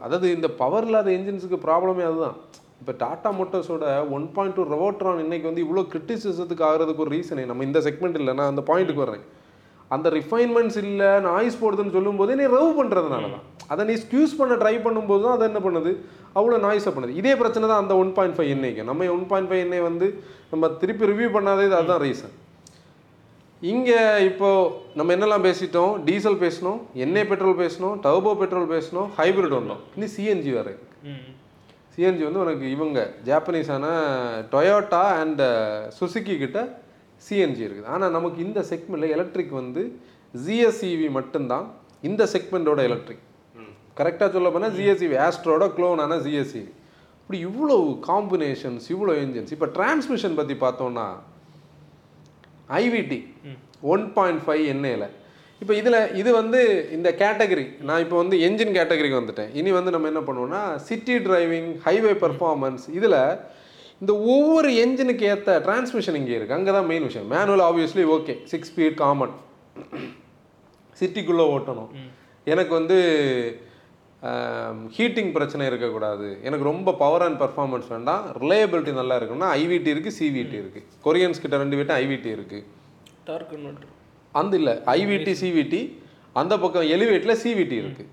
[0.07, 2.37] அதாவது இந்த பவர் இல்லாத என்ஜின்ஸுக்கு ப்ராப்ளமே அதுதான்.
[2.83, 3.85] இப்போ டாடா மோட்டர்ஸோட
[4.16, 8.35] ஒன் பாயிண்ட் டூ ரெவோட்ரான் இன்னைக்கு வந்து இவ்வளோ கிரிட்டிசிசத்துக்கு ஆகிறதுக்கு ஒரு ரீசனே நம்ம இந்த செக்மெண்ட் இல்லை
[8.40, 9.25] நான் அந்த பாயிண்ட்டுக்கு வர்றேன்.
[9.94, 14.75] அந்த ரிஃபைன்மெண்ட்ஸ் இல்லை நாய்ஸ் போடுதுன்னு சொல்லும்போது நீ ரவ் பண்ணுறதுனால தான் அதை நீ ஸ்கியூஸ் பண்ண ட்ரை
[14.87, 15.92] பண்ணும்போது தான் அதை என்ன பண்ணுது?
[16.38, 17.14] அவ்வளோ நாய்ஸை பண்ணுது.
[17.21, 18.83] இதே பிரச்சனை தான் அந்த ஒன் பாயிண்ட் ஃபைவ் எண்ணெய்க்கு.
[18.90, 20.09] நம்ம ஒன் பாயிண்ட் ஃபைவ் எண்ணெய் வந்து
[20.53, 22.35] நம்ம திருப்பி ரிவ்யூ பண்ணாதே அதுதான் ரீசன்
[23.62, 24.49] இங்கே இப்போ
[24.94, 25.92] நம்ம என்னெல்லாம் பேசிட்டோம்?
[26.05, 30.75] டீசல் பேசணும் எண்ணெய் பெட்ரோல் பேசணும் டர்போ பெட்ரோல் பேசணும் ஹைபிரிட் வந்தோம் இனி சிஎன்ஜி வேறு
[31.94, 33.87] சிஎன்ஜி வந்து உனக்கு இவங்க ஜாப்பனீஸான
[34.53, 35.42] டொயோட்டா அண்ட்
[35.99, 36.59] சுசுக்கி கிட்ட
[37.23, 37.90] சிஎன்ஜி இருக்குது.
[37.94, 39.83] ஆனால் நமக்கு இந்த செக்மெண்ட்டில் எலக்ட்ரிக் வந்து
[40.44, 41.66] ஜிஎஸ்இவி மட்டும்தான்.
[42.03, 43.25] இந்த செக்மெண்ட்டோட எலக்ட்ரிக்
[43.97, 46.71] கரெக்டாக சொல்ல போனால் ஜிஎஸ்இவி ஆஸ்ட்ரோட க்ளோனான ஜிஎஸ்இவி
[47.21, 47.77] இப்படி இவ்வளோ
[48.11, 51.07] காம்பினேஷன்ஸ் இவ்வளோ என்ஜின்ஸ் இப்போ டிரான்ஸ்மிஷன் பற்றி பார்த்தோம்னா
[52.83, 53.20] ஐவிடி
[53.92, 55.07] ஒன் பாயிண்ட் ஃபைவ் எண்ணெயில்.
[55.62, 56.61] இப்போ இதில் இது வந்து
[56.96, 59.50] இந்த கேட்டகரி நான் இப்போ வந்து என்ஜின் கேட்டகரிக்கு வந்துட்டேன்.
[59.61, 63.20] இனி வந்து நம்ம என்ன பண்ணுவோம்னா சிட்டி டிரைவிங் ஹைவே பெர்ஃபார்மன்ஸ் இதில்
[64.02, 67.28] இந்த ஒவ்வொரு என்ஜினுக்கு ஏற்ற டிரான்ஸ்மிஷன் இங்கே இருக்குது அங்கே தான் மெயின் விஷயம்.
[67.35, 69.35] Manual obviously okay six speed common
[71.00, 71.90] சிட்டிக்குள்ளே ஓட்டணும்.
[72.52, 72.98] எனக்கு வந்து
[74.96, 76.28] ஹீட்டிங் பிரச்சனை இருக்கக்கூடாது.
[76.46, 78.22] எனக்கு ரொம்ப பவர் அண்ட் பர்ஃபார்மன்ஸ் வேண்டாம்.
[78.42, 82.64] ரிலையபிலிட்டி நல்லா இருக்கணும்னா ஐவிடி இருக்குது சிவிடி இருக்குது கொரியன்ஸ் கிட்ட ரெண்டு வீட்டும் ஐவிடி இருக்குது
[83.28, 83.92] டார்க் கன்வெர்ட்டர்
[84.40, 85.83] அந்த இல்லை ஐவிடி சிவிடி
[86.40, 88.11] அந்த பக்கம் எலிவேட்டில் சிவிடி இருக்குது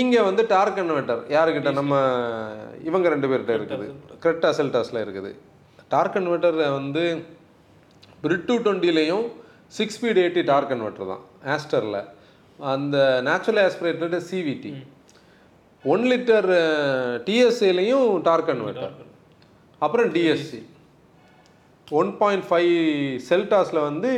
[0.00, 1.94] இங்கே வந்து டார்க் கன்வெர்ட்டர் யாருக்கிட்ட நம்ம
[2.88, 3.86] இவங்க ரெண்டு பேர்கிட்ட இருக்குது.
[4.24, 5.30] கிரெட்டா செல்டாஸில் இருக்குது.
[5.94, 7.04] டார்க் கன்வெர்ட்டர் வந்து
[8.24, 9.26] பிரிட் two டுவெண்ட்டிலையும்
[9.78, 11.24] six speed AT torque converter தான்.
[11.54, 12.00] ஆஸ்டரில்
[12.58, 12.96] அந்த
[13.28, 14.72] natural aspirated CVT
[15.84, 16.48] one litre
[17.26, 18.94] டிஎஸ்சிலையும் torque converter.
[19.78, 20.60] அப்புறம் டிஎஸ்சி
[22.00, 22.74] ஒன் பாயிண்ட் ஃபைவ்
[23.28, 24.10] செல்டாஸில் வந்து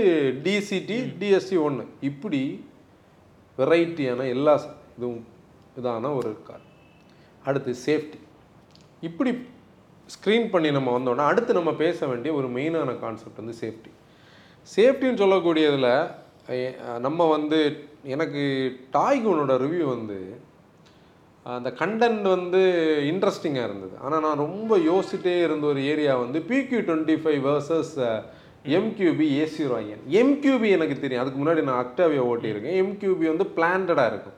[0.46, 2.42] டிசிடி டிஎஸ்சி ஒன்று இப்படி
[3.58, 4.54] வெரைட்டியான எல்லா
[4.96, 5.22] இதுவும்
[5.80, 6.64] இதான ஒரு கார்.
[7.48, 8.20] அடுத்து சேஃப்டி.
[9.08, 9.30] இப்படி
[10.14, 13.90] ஸ்க்ரீன் பண்ணி நம்ம வந்தோம்னா அடுத்து நம்ம பேச வேண்டிய ஒரு மெயினான கான்செப்ட் வந்து சேஃப்டி.
[14.76, 15.92] சேஃப்டின்னு சொல்லக்கூடியதில்
[17.06, 17.58] நம்ம வந்து
[18.14, 18.42] எனக்கு
[18.96, 20.18] டாய்கூனோட ரிவ்யூ வந்து
[21.46, 22.60] அந்த கண்டென்ட் வந்து
[23.10, 23.94] இன்ட்ரெஸ்டிங்காக இருந்தது.
[24.04, 27.94] ஆனால் நான் ரொம்ப யோசிச்சிட்டே இருந்த ஒரு ஏரியா வந்து PQ twenty five versus
[28.78, 31.22] MQB AC Rayan MQB எனக்கு தெரியும்.
[31.22, 32.76] அதுக்கு முன்னாடி நான் அக்டாவியா ஓட்டியிருக்கேன்.
[32.82, 34.36] எம்கியூபி வந்து பிளான்டடாக இருக்கும்.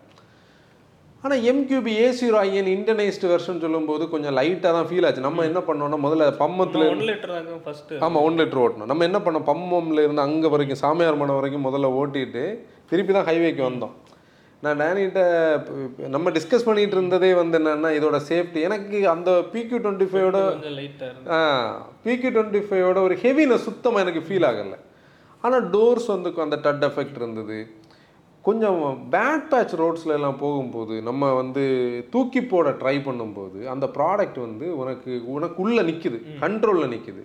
[1.25, 5.27] ஆனால் எம்கியூபி ஏசி ராயன் இன்டர்னைஸ்டு வெர்ஷன் சொல்லும்போது கொஞ்சம் லைட்டாக தான் ஃபீல் ஆச்சு.
[5.27, 7.35] நம்ம என்ன பண்ணோம்னா முதல்ல பம்மத்தில் ஒன் லிட்டர்
[7.67, 8.91] ஃபர்ஸ்ட் ஆமாம் ஒன் லிட்டர் ஓட்டணும்.
[8.93, 9.47] நம்ம என்ன பண்ணோம்?
[9.51, 12.45] பம்மம்ல இருந்து அங்கே வரைக்கும் சாமியார் மடம் வரைக்கும் முதல்ல ஓட்டிட்டு
[12.93, 13.95] திருப்பி தான் ஹைவேக்கு வந்தோம்.
[14.65, 15.21] நான் டேனிகிட்ட
[16.15, 21.39] நம்ம டிஸ்கஸ் பண்ணிட்டு இருந்ததே வந்து என்னன்னா இதோட சேஃப்டி எனக்கு அந்த பிக்யூ டுவெண்ட்டி ஃபைவோட இருக்கு
[22.05, 24.79] பிக்யூ டுவெண்ட்டி ஃபைவோட ஒரு ஹெவினஸ் சுத்தமாக எனக்கு ஃபீல் ஆகலை.
[25.45, 27.59] ஆனால் டோர்ஸ் வந்து அந்த டட் எஃபெக்ட் இருந்தது.
[28.45, 28.79] கொஞ்சம்
[29.15, 31.65] பேட் பேட்ச் ரோட்ஸ்ல எல்லாம் போகும்போது நம்ம வந்து
[32.15, 37.23] தூக்கி போட ட்ரை பண்ணும்போது அந்த ப்ராடக்ட் வந்து உனக்கு உனக்குள்ளே நிற்குது கண்ட்ரோலில் நிற்குது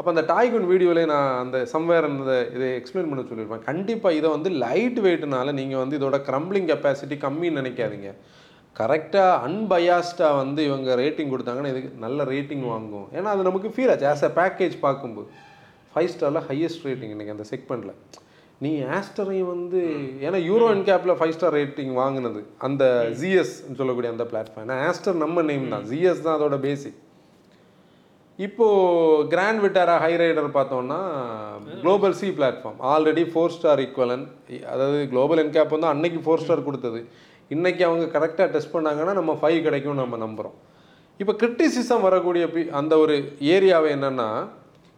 [0.00, 3.64] அப்போ அந்த டாய்குன் வீடியோவில் நான் அந்த சம்வேர் அந்த இதை எக்ஸ்பிளைன் பண்ண சொல்லியிருப்பேன்.
[3.70, 8.10] கண்டிப்பாக இதை வந்து லைட் வெயிட்னால நீங்கள் வந்து இதோட க்ரம்பிளிங் கெப்பாசிட்டி கம்மின்னு நினைக்காதீங்க.
[8.78, 13.06] கரெக்டாக அன்பயாஸ்டாக வந்து இவங்க ரேட்டிங் கொடுத்தாங்கன்னா இதுக்கு நல்ல ரேட்டிங் வாங்கும்.
[13.16, 14.08] ஏன்னா அது நமக்கு ஃபீல் ஆச்சு.
[14.12, 15.28] ஆஸ் அ பேக்கேஜ் பார்க்கும்போது.
[15.92, 17.94] ஃபைவ் ஸ்டாரில் ஹையஸ்ட் ரேட்டிங் இன்றைக்கி அந்த செக்மெண்ட்டில்
[18.66, 19.82] நீ ஆஸ்டரையும் வந்து
[20.26, 22.42] ஏன்னா யூரோ கேப்பில் ஃபைவ் ஸ்டார் ரேட்டிங் வாங்கினது.
[22.68, 22.84] அந்த
[23.20, 25.86] ஜிஎஸ் சொல்லக்கூடிய அந்த பிளாட்ஃபார்ம் ஏன்னா ஆஸ்டர் நம்ம நேம் தான்.
[25.92, 26.98] ஜிஎஸ் தான் அதோட பேசிக்
[28.40, 28.76] இப்போது
[29.28, 30.98] கிராண்ட் விட்டாரா ஹை ரைடர் பார்த்தோம்னா
[31.80, 34.24] global C platform already four star ஈக்குவலன்
[34.66, 37.00] அதாவது குளோபல் என்கேப் வந்து அன்னைக்கு ஃபோர் ஸ்டார் கொடுத்தது.
[37.50, 40.56] இன்றைக்கி அவங்க கரெக்டாக டெஸ்ட் பண்ணாங்கன்னா நம்ம ஃபைவ் கிடைக்கும் நம்ம நம்புகிறோம்
[41.20, 43.14] இப்போ கிரிட்டிசிசம் வரக்கூடிய பி- அந்த ஒரு
[43.48, 44.28] ஏரியாவை என்னென்னா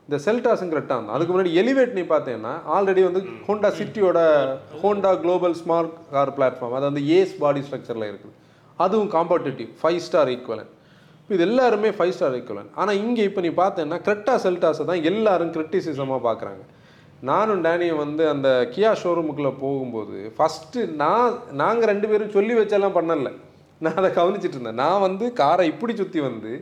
[0.09, 4.21] இந்த செல்டாஸுங்கிற தான் அதுக்கு முன்னாடி எலிவேட் நீ பார்த்தேன்னா ஆல்ரெடி வந்து Honda சிட்டியோட
[4.83, 8.35] Honda global smart car platform அது வந்து ஏஸ் பாடி ஸ்ட்ரக்சரில் இருக்குது.
[8.79, 10.71] அதுவும் காம்படிட்டிவ் ஃபைவ் ஸ்டார் ஈக்குவலன்
[11.23, 15.53] இப்போ இது எல்லாருமே ஃபைவ் ஸ்டார் ஈக்குவலன் ஆனால் இங்கே இப்போ நீ பார்த்தேன்னா கிரெட்டா செல்டாஸை தான் எல்லாரும்
[15.57, 16.63] கிரிட்டிசிசமாக பார்க்குறாங்க.
[17.31, 23.31] நானும் டேனியும் வந்து அந்த கியா ஷோரூமுக்குள்ளே போகும்போது ஃபஸ்ட்டு நான் நாங்கள் ரெண்டு பேரும் சொல்லி வச்செல்லாம் பண்ணல.
[23.85, 24.81] நான் அதை கவனிச்சிட்டு இருந்தேன்.
[24.85, 26.53] நான் வந்து காரை இப்படி சுற்றி வந்து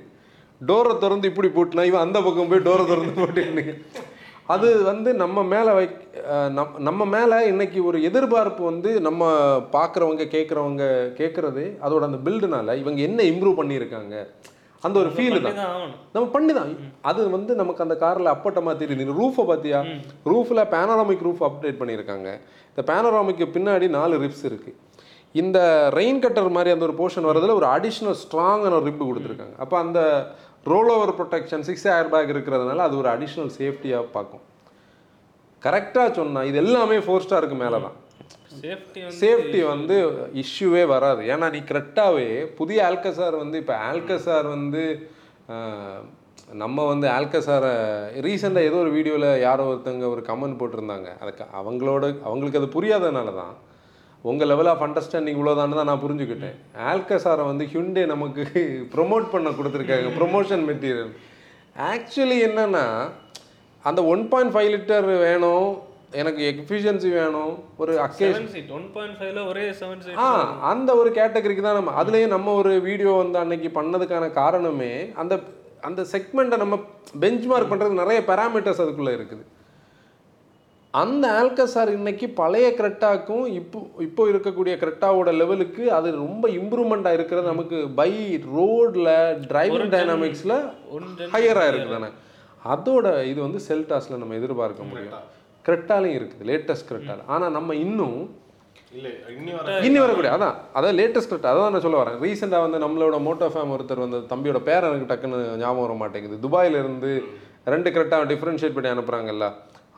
[0.60, 3.64] டோரை திறந்து இப்படி போட்டுனா இவன் அந்த பக்கம் போய் டோரை திறந்து போட்டுன்னு
[4.52, 5.86] அது வந்து நம்ம மேலே வை
[6.58, 9.28] நம் நம்ம மேலே இன்னைக்கு ஒரு எதிர்பார்ப்பு வந்து நம்ம
[9.74, 10.84] பார்க்குறவங்க கேட்குறவங்க
[11.20, 14.14] கேட்குறது அதோட அந்த பில்டுனால இவங்க என்ன இம்ப்ரூவ் பண்ணியிருக்காங்க?
[14.86, 15.58] அந்த ஒரு ஃபீல் தான்.
[16.14, 16.70] நம்ம பண்ணி தான்
[17.10, 19.18] அது வந்து நமக்கு அந்த காரில் அப்பட்டமாக தெரியுது.
[19.20, 19.80] ரூஃபை பார்த்தியா
[20.32, 22.28] ரூஃபில் பேனராமிக் ரூஃப் அப்டேட் பண்ணியிருக்காங்க.
[22.72, 24.78] இந்த பேனராமிக்கு பின்னாடி நாலு ரிப்ஸ் இருக்குது
[25.40, 25.58] இந்த
[25.98, 29.54] ரெயின் கட்டர் மாதிரி அந்த ஒரு போர்ஷன் வரதுல ஒரு அடிஷ்னல் ஸ்ட்ராங்கான ஒரு ரிப் கொடுத்துருக்காங்க.
[29.64, 30.00] அப்போ அந்த
[30.72, 34.44] roll over protection six air bag இருக்கிறதுனால அது ஒரு அடிஷ்னல் சேஃப்டியாக பார்க்கும்.
[35.62, 37.96] கரெக்டாக சொன்னா இது எல்லாமே ஃபோர் ஸ்டாருக்கு மேலே தான்.
[38.62, 39.96] சேஃப்டி வந்து சேஃப்டி வந்து
[40.42, 41.22] இஷ்யூவே வராது.
[41.32, 42.28] ஏன்னா நீ கரெக்டாகவே
[42.60, 44.82] புதிய ஆல்கசார் வந்து இப்போ ஆல்கசார் வந்து
[46.62, 47.72] நம்ம வந்து ஆல்கசாரை
[48.26, 51.08] ரீசெண்டாக ஏதோ ஒரு வீடியோவில் யாரோ ஒருத்தங்க ஒரு கமெண்ட் போட்டிருந்தாங்க.
[51.22, 53.54] அதுக்கு அவங்களோட அவங்களுக்கு அது புரியாதனால தான்.
[54.24, 56.56] உங்கள் லெவல் ஆஃப் அண்டர்ஸ்டாண்டிங் இவ்வளோதான்னு தான் நான் புரிஞ்சுக்கிட்டேன்.
[56.90, 58.42] ஆல்கசாரை வந்து ஹியூண்டே நமக்கு
[58.94, 61.12] ப்ரொமோட் பண்ண கொடுத்துருக்காங்க ப்ரொமோஷன் மெட்டீரியல்
[61.76, 62.84] ஆக்சுவலி என்னன்னா
[63.84, 65.68] அந்த ஒன் பாயிண்ட் ஃபைவ் லிட்டர் வேணும்
[66.20, 67.52] எனக்கு எஃபிஷியன்சி வேணும்
[67.82, 70.26] ஒரு okay seven seat one point ஃபைவ்ல ஒரே செவன் சீட் ஆ
[70.70, 75.34] அந்த ஒரு கேட்டகரிக்கு தான் நம்ம அதுலேயும் நம்ம ஒரு வீடியோ வந்து அன்னைக்கு பண்ணதுக்கான காரணமே அந்த
[75.88, 76.76] அந்த செக்மெண்ட்டை நம்ம
[77.24, 79.44] பெஞ்ச்மார்க் பண்ணுறது நிறைய பேராமீட்டர்ஸ் அதுக்குள்ளே இருக்குது.
[80.94, 87.76] அந்த ஆல்கசார் இன்னைக்கு பழைய கிரெட்டாக்கும் இப்போ இப்போ இருக்கக்கூடிய கிரெட்டாவோட லெவலுக்கு அது ரொம்ப இம்ப்ரூவ்மெண்ட்டாக இருக்கிறது நமக்கு
[88.00, 88.12] பை
[88.56, 89.10] ரோடில்
[89.52, 90.56] டிரைவிங் டைனாமிக்ஸில்
[91.34, 92.10] ஹையராக இருக்குது தானே
[92.72, 95.14] அதோட இது வந்து செல்டாஸில் நம்ம எதிர்பார்க்க முடியும்.
[95.64, 98.18] கிரெட்டாலையும் இருக்குது லேட்டஸ்ட் கிரெட்டால் ஆனால் நம்ம இன்னும்
[98.92, 102.18] இல்லை இன்னி வர இன்னி வரக்கூடிய அதான் அதான் லேட்டஸ்ட் கரெக்ட் அதான் நான் சொல்ல வரேன்.
[102.24, 106.36] ரீசெண்டாக வந்து நம்மளோட மோட்டோ ஃபேம் ஒருத்தர் வந்து தம்பியோட பேர் எனக்கு டக்குன்னு ஞாபகம் வர மாட்டேங்குது.
[106.46, 107.10] துபாயில இருந்து
[107.74, 109.46] ரெண்டு கரெக்டாக டிஃப்ரென்ஷியேட் பண்ணி அனுப்புகிறாங்கல்ல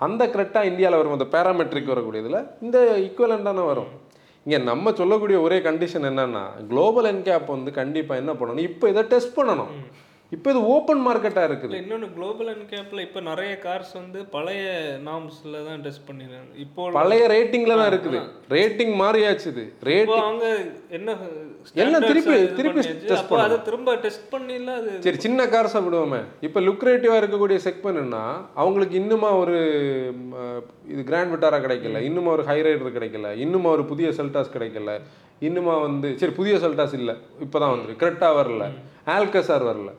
[0.05, 3.91] அந்த கரெக்டாக இந்தியாவில் வரும் அந்த பேராமெட்ரிக் வரக்கூடியதில் இந்த ஈக்குவலண்டான வரும்.
[4.47, 8.67] இங்கே நம்ம சொல்லக்கூடிய ஒரே கண்டிஷன் என்னன்னா குளோபல் என்கேப் வந்து கண்டிப்பாக என்ன பண்ணணும்?
[8.71, 9.73] இப்போ இதை டெஸ்ட் பண்ணணும்.
[10.33, 11.75] இப்போ இது ஓப்பன் மார்க்கெட்டாக இருக்குது.
[11.75, 14.63] இன்னொன்று குளோபல் என்கேப்ல இப்போ நிறைய கார்ஸ் வந்து பழைய
[15.05, 18.21] நார்ம்ஸில் தான் டெஸ்ட் பண்ணிடுறாங்க இப்போ பழைய ரேட்டிங்கில் தான் இருக்குது.
[18.49, 19.65] ரேட்டிங் மாறியாச்சு இது.
[19.83, 20.47] ரேட் அவங்க
[20.89, 21.17] என்ன
[21.75, 26.21] எல்லாம் திருப்பி- திருப்பி test அப்போ அதை திரும்ப டெஸ்ட் பண்ணில அது சரி சின்ன கார்ஸை விடுவோமே.
[26.41, 28.23] இப்போ லுக்ரேட்டிவாக இருக்கக்கூடிய செக்மெண்ட்னா
[28.55, 29.59] அவங்களுக்கு இன்னுமா ஒரு
[30.89, 31.99] இது கிராண்ட் விட்டாரா கிடைக்கல.
[32.01, 33.37] இன்னுமா ஒரு ஹை ரைடர் கிடைக்கல.
[33.37, 34.95] இன்னுமா ஒரு புதிய செல்டாஸ் கிடைக்கல.
[35.41, 37.15] இன்னுமா வந்து சரி புதிய செல்டாஸ் இல்லை.
[37.41, 38.65] இப்போ தான் வந்து கிரெட்டா வரல
[39.07, 39.91] ஆல்கசார் வரல.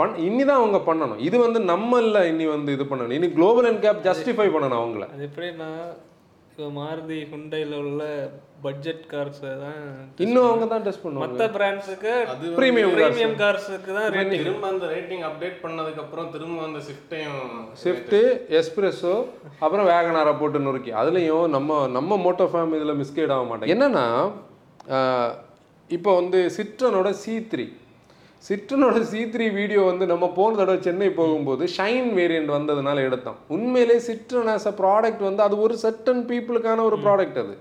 [0.00, 1.22] பண் இனி தான் அவங்க பண்ணணும்.
[1.28, 3.16] இது வந்து நம்ம இல்லை இனி வந்து இது பண்ணணும்.
[3.20, 5.06] இனி குளோபல் அண்ட் கேப் ஜஸ்டிஃபை பண்ணணும் அவங்கள.
[5.14, 5.70] அது எப்படின்னா
[6.50, 8.04] இப்போ மாருதி ஹுண்டைல உள்ள
[8.64, 9.82] பட்ஜெட் கார்ஸை தான்
[10.24, 11.26] இன்னும் அவங்க தான் டெஸ்ட் பண்ணுவாங்க.
[11.26, 12.56] மற்ற பிராண்ட்ஸுக்கு cars.
[12.56, 17.44] ப்ரீமியம் கார்ஸுக்கு தான் ரேட்டிங் திரும்ப அந்த ரேட்டிங் அப்டேட் பண்ணதுக்கு அப்புறம் திரும்ப அந்த ஷிஃப்ட்டையும்
[17.82, 18.20] ஸ்விஃப்ட்டு
[18.60, 19.14] எஸ்பிரெஸோ
[19.64, 20.92] அப்புறம் வேகனாரை போட்டு நொறுக்கி.
[21.02, 24.06] அதுலேயும் நம்ம நம்ம மோட்டோ ஃபேம் இதில் மிஸ்கைட் ஆக மாட்டேன் என்னன்னா
[25.90, 27.66] இப்போ வந்து சிட்ரனோட சி த்ரீ
[28.44, 33.38] சிட்ரனோட சி த்ரீ வீடியோ வந்து நம்ம போன தடவை சென்னை போகும்போது ஷைன் வேரியண்ட் வந்ததுனால எடுத்தோம்.
[33.48, 37.54] உண்மையிலே சிட்ரன் ஆஸ் அ ப்ராடக்ட் வந்து அது ஒரு சர்டன் பீப்புளுக்கான ஒரு ப்ராடக்ட் அது.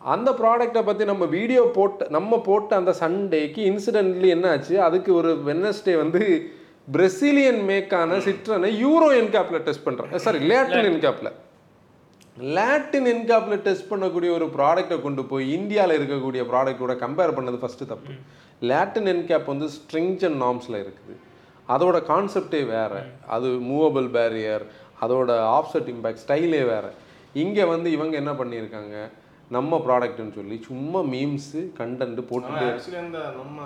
[0.00, 5.32] அந்த ப்ராடக்ட்டை பற்றி நம்ம வீடியோ போட்டு நம்ம போட்ட அந்த சண்டேக்கு இன்சிடென்ட்லி என்ன ஆச்சு அதுக்கு ஒரு
[5.44, 6.20] வெனஸ்டே வந்து
[6.88, 11.30] பிரசிலியன் மேக்கான சிட்ரனை யூரோ என்கேப்பில் டெஸ்ட் பண்ணுறேன் சாரி லேட்டின் என்கேப்பில்
[12.40, 18.12] லாட்டின் என்காப்பில் டெஸ்ட் பண்ணக்கூடிய ஒரு ப்ராடக்டை கொண்டு போய் இந்தியாவில் இருக்கக்கூடிய ப்ராடக்ட்டோட கம்பேர் பண்ணது ஃபஸ்ட்டு தப்பு.
[18.60, 21.16] லாட்டின் என்கேப் வந்து ஸ்ட்ரிங்ஜன் அண்ட் நார்ம்ஸில் இருக்குது.
[21.68, 23.00] அதோட கான்செப்டே வேறு.
[23.26, 24.64] அது மூவபிள் பேரியர்
[25.00, 26.90] அதோட ஆப்செட் இம்பேக்ட் ஸ்டைலே வேறு.
[27.32, 28.96] இங்கே வந்து இவங்க என்ன பண்ணியிருக்காங்க?
[29.48, 32.66] நம்ம ப்ராடக்ட்னு சொல்லி சும்மா மீம்ஸு கண்டென்ட் போட்டு
[33.40, 33.60] நம்ம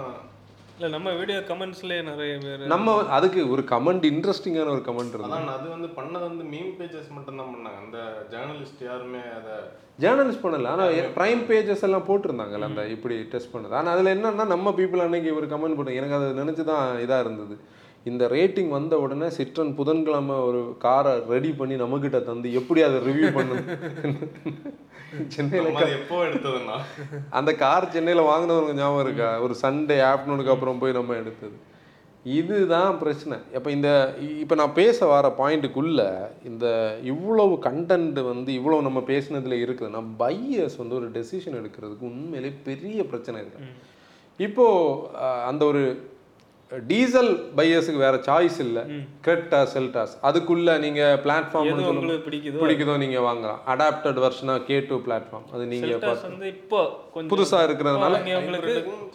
[0.85, 5.55] இல்லை நம்ம வீடியோ கமெண்ட்ஸ்லேயே நிறைய பேர் நம்ம அதுக்கு ஒரு கமெண்ட் இன்ட்ரெஸ்டிங்கான ஒரு கமெண்ட் இருந்தது அதான்
[5.55, 7.79] அது வந்து பண்ணது வந்து மீம் பேஜஸ் மட்டும் தான் பண்ணாங்க.
[7.85, 7.99] அந்த
[8.33, 9.55] ஜேர்னலிஸ்ட் யாருமே அதை
[10.05, 10.73] ஜேர்னலிஸ்ட் பண்ணல.
[10.75, 13.75] ஆனால் ப்ரைம் பேஜஸ் எல்லாம் போட்டிருந்தாங்கல்ல அந்த இப்படி டெஸ்ட் பண்ணது.
[13.81, 17.57] ஆனால் அதில் என்னன்னா நம்ம பீப்புள் அன்னைக்கு ஒரு கமெண்ட் பண்ணி எனக்கு அதை நினச்சி தான் இதாக இருந்தது.
[18.07, 23.29] இந்த ரேட்டிங் வந்த உடனே சிட்ரன் புதன்கிழமை ஒரு காரை ரெடி பண்ணி நம்மக்கிட்ட தந்து எப்படி அதை ரிவ்யூ
[23.37, 23.57] பண்ணு
[25.33, 26.77] சென்னையில் எப்போ எடுத்ததுன்னா?
[27.33, 29.29] அந்த கார் சென்னையில் வாங்கினவங்க ஞாபகம் இருக்கா?
[29.45, 31.57] ஒரு சண்டே ஆஃப்டர்நூனுக்கு அப்புறம் போய் நம்ம எடுத்தது.
[32.25, 33.37] இதுதான் பிரச்சனை.
[33.57, 33.89] இப்போ இந்த
[34.43, 36.03] இப்போ நான் பேச வர பாயிண்ட்டுக்குள்ள
[36.45, 36.67] இந்த
[37.11, 43.39] இவ்வளவு கண்டென்ட் வந்து இவ்வளவு நம்ம பேசினதுல இருக்குதுன்னா பையர்ஸ் வந்து ஒரு டெசிஷன் எடுக்கிறதுக்கு உண்மையிலே பெரிய பிரச்சனை
[43.43, 43.69] இருக்கு.
[44.41, 44.67] இப்போ
[45.21, 45.83] அஹ், அந்த ஒரு
[46.91, 48.83] டீசல் பையர்ஸுக்கு வேற சாய்ஸ் இல்லை.
[49.25, 51.69] கிரெட்டா செல்டாஸ் அதுக்குள்ள நீங்க பிளாட்ஃபார்ம்
[52.27, 53.61] பிடிக்குதோ பிடிக்குதோ நீங்க வாங்கலாம்.
[53.73, 56.81] அடாப்டட் வெர்ஷனா கே டூ பிளாட்ஃபார்ம் அது நீங்க செல்டாஸ் வந்து இப்போ
[57.15, 58.15] கொஞ்சம் புதுசா இருக்கிறதுனால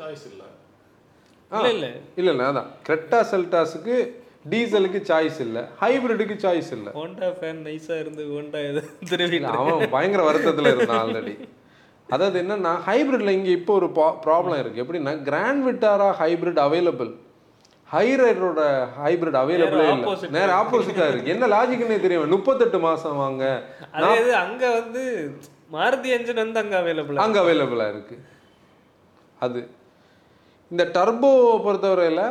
[0.04, 0.48] சாய்ஸ் இல்லை.
[1.52, 1.92] இல்லை இல்லை.
[2.22, 2.72] இல்ல அதான்.
[2.88, 3.96] கிரெட்டா செல்டாஸுக்கு
[4.52, 5.60] டீசலுக்கு சாய்ஸ் இல்ல.
[5.82, 6.90] ஹைபிரிடுக்கு சாய்ஸ் இல்ல.
[7.00, 8.82] ஹோண்டா ஃபேன் நைஸாக இருந்து ஹோண்டா எது
[9.12, 11.34] திரும்பி அவன் பயங்கர வருத்தத்துல இருந்தான் ஆல்ரெடி
[12.10, 13.88] அதாவது என்னன்னா ஹைபிரிட்ல இங்க இப்போ ஒரு
[14.26, 14.82] ப்ராப்ளம் இருக்கு.
[14.84, 17.12] எப்படின்னா கிராண்ட் விட்டாரா ஹைபிரிட் அவைலபிள்
[17.94, 18.62] ஹைரைடரோட
[19.04, 20.16] ஹைபிரிட் அவைலபிளே இல்லை.
[20.36, 21.32] நேரம் ஆப்போசிட்டா இருக்கு.
[21.34, 23.46] என்ன லாஜிக்னே தெரியும் முப்பத்தெட்டு மாசம் வாங்க.
[23.96, 25.04] அதே இது அங்க வந்து
[25.76, 28.24] மாருதி என்ஜின் வந்து அங்க அவைலபிள் அங்கே அவைலபிளாக இருக்குது
[29.46, 29.62] அது.
[30.74, 31.32] இந்த டர்போ
[31.66, 32.24] பொறுத்தவரையில்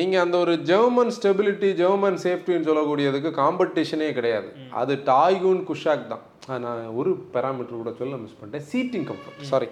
[0.00, 4.48] நீங்கள் அந்த ஒரு ஜெர்மன் ஸ்டெபிலிட்டி ஜெர்மன் சேஃப்டின்னு சொல்லக்கூடியதுக்கு காம்படிஷனே கிடையாது.
[4.80, 6.24] அது டாய்கூன் குஷாக் தான்.
[6.64, 8.66] நான் ஒரு பேராமீட்டர் கூட சொல்ல மிஸ் பண்ணிட்டேன்.
[8.72, 9.68] சீட்டிங் கம்ஃபர்ட் சாரி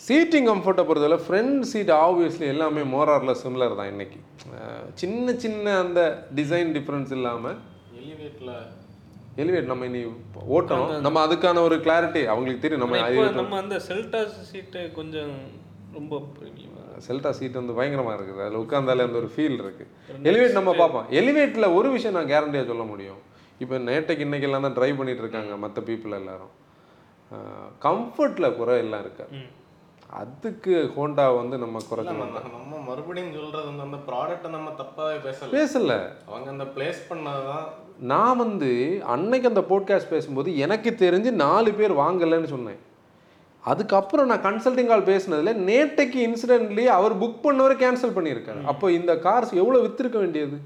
[0.00, 4.18] சீட்டிங் கம்ஃபர்ட்டை பொறுத்தவரை ஃப்ரண்ட் சீட் ஆப்வியஸ்லி எல்லாமே மோரார்ல சிமிலர் தான் இன்னைக்கு.
[4.56, 6.00] அஹ், சின்ன சின்ன அந்த
[6.34, 7.58] டிசைன் டிஃப்ரென்ஸ் இல்லாமல்
[8.00, 8.52] எலிவேட்ல
[9.36, 10.00] எலிவேட் நம்ம இனி
[10.54, 10.88] ஓட்டணும்.
[11.00, 12.82] நம்ம அதுக்கான ஒரு கிளாரிட்டி அவங்களுக்கு தெரியும்.
[12.84, 12.96] நம்ம
[13.40, 15.34] நம்ம அந்த செல்டாஸ் சீட்டு கொஞ்சம்
[15.92, 16.14] ரொம்ப.
[17.06, 18.40] செல்டா சீட் வந்து பயங்கரமா இருக்குது.
[18.40, 19.84] அதில் உட்காந்தாலே அந்த ஒரு ஃபீல் இருக்கு.
[20.30, 21.06] எலிவேட் நம்ம பார்ப்போம்.
[21.20, 23.20] எலிவேட்ல ஒரு விஷயம் நான் கேரண்டியா சொல்ல முடியும்.
[23.60, 26.52] இப்போ நேட்டைக்கு இன்னைக்கு எல்லாம் தான் ட்ரை பண்ணிட்டு இருக்காங்க மற்ற பீப்புள் எல்லாரும்.
[27.82, 29.24] கம்ஃபர்ட்ல குறை எல்லாம் இருக்கு.
[30.12, 35.52] அதுக்கு ஹோண்டா வந்து நம்ம குறைச்ச நம்ம மறுபடியும் சொல்றது வந்து அந்த ப்ராடக்ட்டை நம்ம தப்பாவே பேசல.
[35.52, 36.08] பேசல.
[36.28, 37.66] அவங்க அந்த பிளேஸ் பண்ணதுதான்
[37.98, 42.78] நான் வந்து அன்னைக்கு அந்த போட்காஸ்ட் பேசும்போது எனக்கு தெரிஞ்சு நாலு பேர் வாங்கலைன்னு சொன்னேன்.
[43.64, 48.64] அதுக்கப்புறம் நான் கன்சல்டிங் கால் பேசினதுல நேட்டைக்கு இன்சிடென்ட்லி அவர் புக் பண்ணவரை கேன்சல் பண்ணியிருக்காரு.
[48.64, 50.56] அப்போ இந்த கார்ஸ் எவ்வளோ வித்திருக்க வேண்டியது?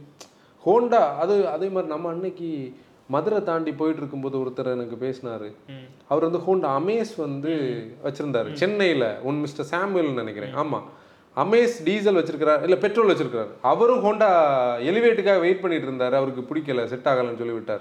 [0.66, 5.54] ஹோண்டா அது அதே மாதிரி நம்ம அன்னைக்கு மதுரை தாண்டி போயிட்டு இருக்கும்போது ஒருத்தர் எனக்கு பேசினாரு.
[6.08, 7.52] அவர் வந்து ஹோண்டா அமேஸ் வந்து
[8.04, 8.52] வச்சிருந்தாரு.
[8.52, 9.20] சென்னையில்.
[9.22, 10.52] ஒன் மிஸ்டர் சாமுவேல்னு நினைக்கிறேன்.
[10.52, 10.84] ஆமாம்
[11.36, 12.62] அமேஸ் டீசல் வச்சிருக்கிறார்.
[12.62, 13.48] இல்லை பெட்ரோல் வச்சிருக்கிறார்.
[13.62, 14.30] அவரும் ஹோண்டா
[14.88, 16.12] எலிவேட்டுக்காக வெயிட் பண்ணிட்டு இருந்தாரு.
[16.12, 17.80] அவருக்கு பிடிக்கல செட் ஆகலைன்னு சொல்லி விட்டார்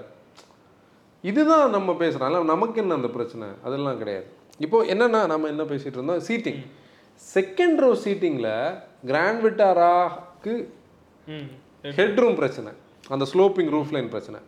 [1.22, 3.46] இதுதான் நம்ம பேசுகிறோம் நமக்கு என்ன அந்த பிரச்சனை?
[3.64, 4.26] அதெல்லாம் கிடையாது.
[4.58, 6.18] இப்போ என்னன்னா நம்ம என்ன பேசிட்டு இருந்தோம்?
[6.18, 6.66] சீட்டிங்.
[7.34, 10.68] செகண்ட் ரோ சீட்டிங்கில் கிராண்ட் விட்டாராக்கு
[11.26, 11.90] ம்.
[11.90, 12.72] ஹெட் ரூம் பிரச்சனை.
[13.08, 14.40] அந்த ஸ்லோப்பிங் ரூஃப் லைன் பிரச்சனை.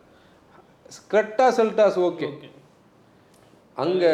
[0.95, 2.27] ஸ்கட்டா செல்டாஸ் ஓகே
[3.83, 4.11] அங்கே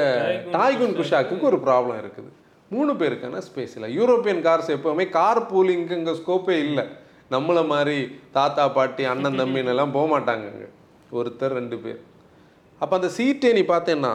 [0.56, 2.30] டாய்குன் குஷாக்குக்கு ஒரு ப்ராப்ளம் இருக்குது.
[2.74, 3.90] மூணு பேருக்கான ஸ்பேஸ் இல்லை.
[3.98, 6.86] யூரோப்பியன் கார்ஸ் எப்போவுமே கார் பூலிங்க்கு இங்கே ஸ்கோப்பே இல்லை.
[7.34, 7.98] நம்மளை மாதிரி
[8.38, 10.70] தாத்தா பாட்டி அண்ணன் தம்பின்னு எல்லாம் போக மாட்டாங்க அங்கே.
[11.20, 12.00] ஒருத்தர் ரெண்டு பேர்.
[12.82, 14.14] அப்போ அந்த சீட்டே நீ பார்த்தேன்னா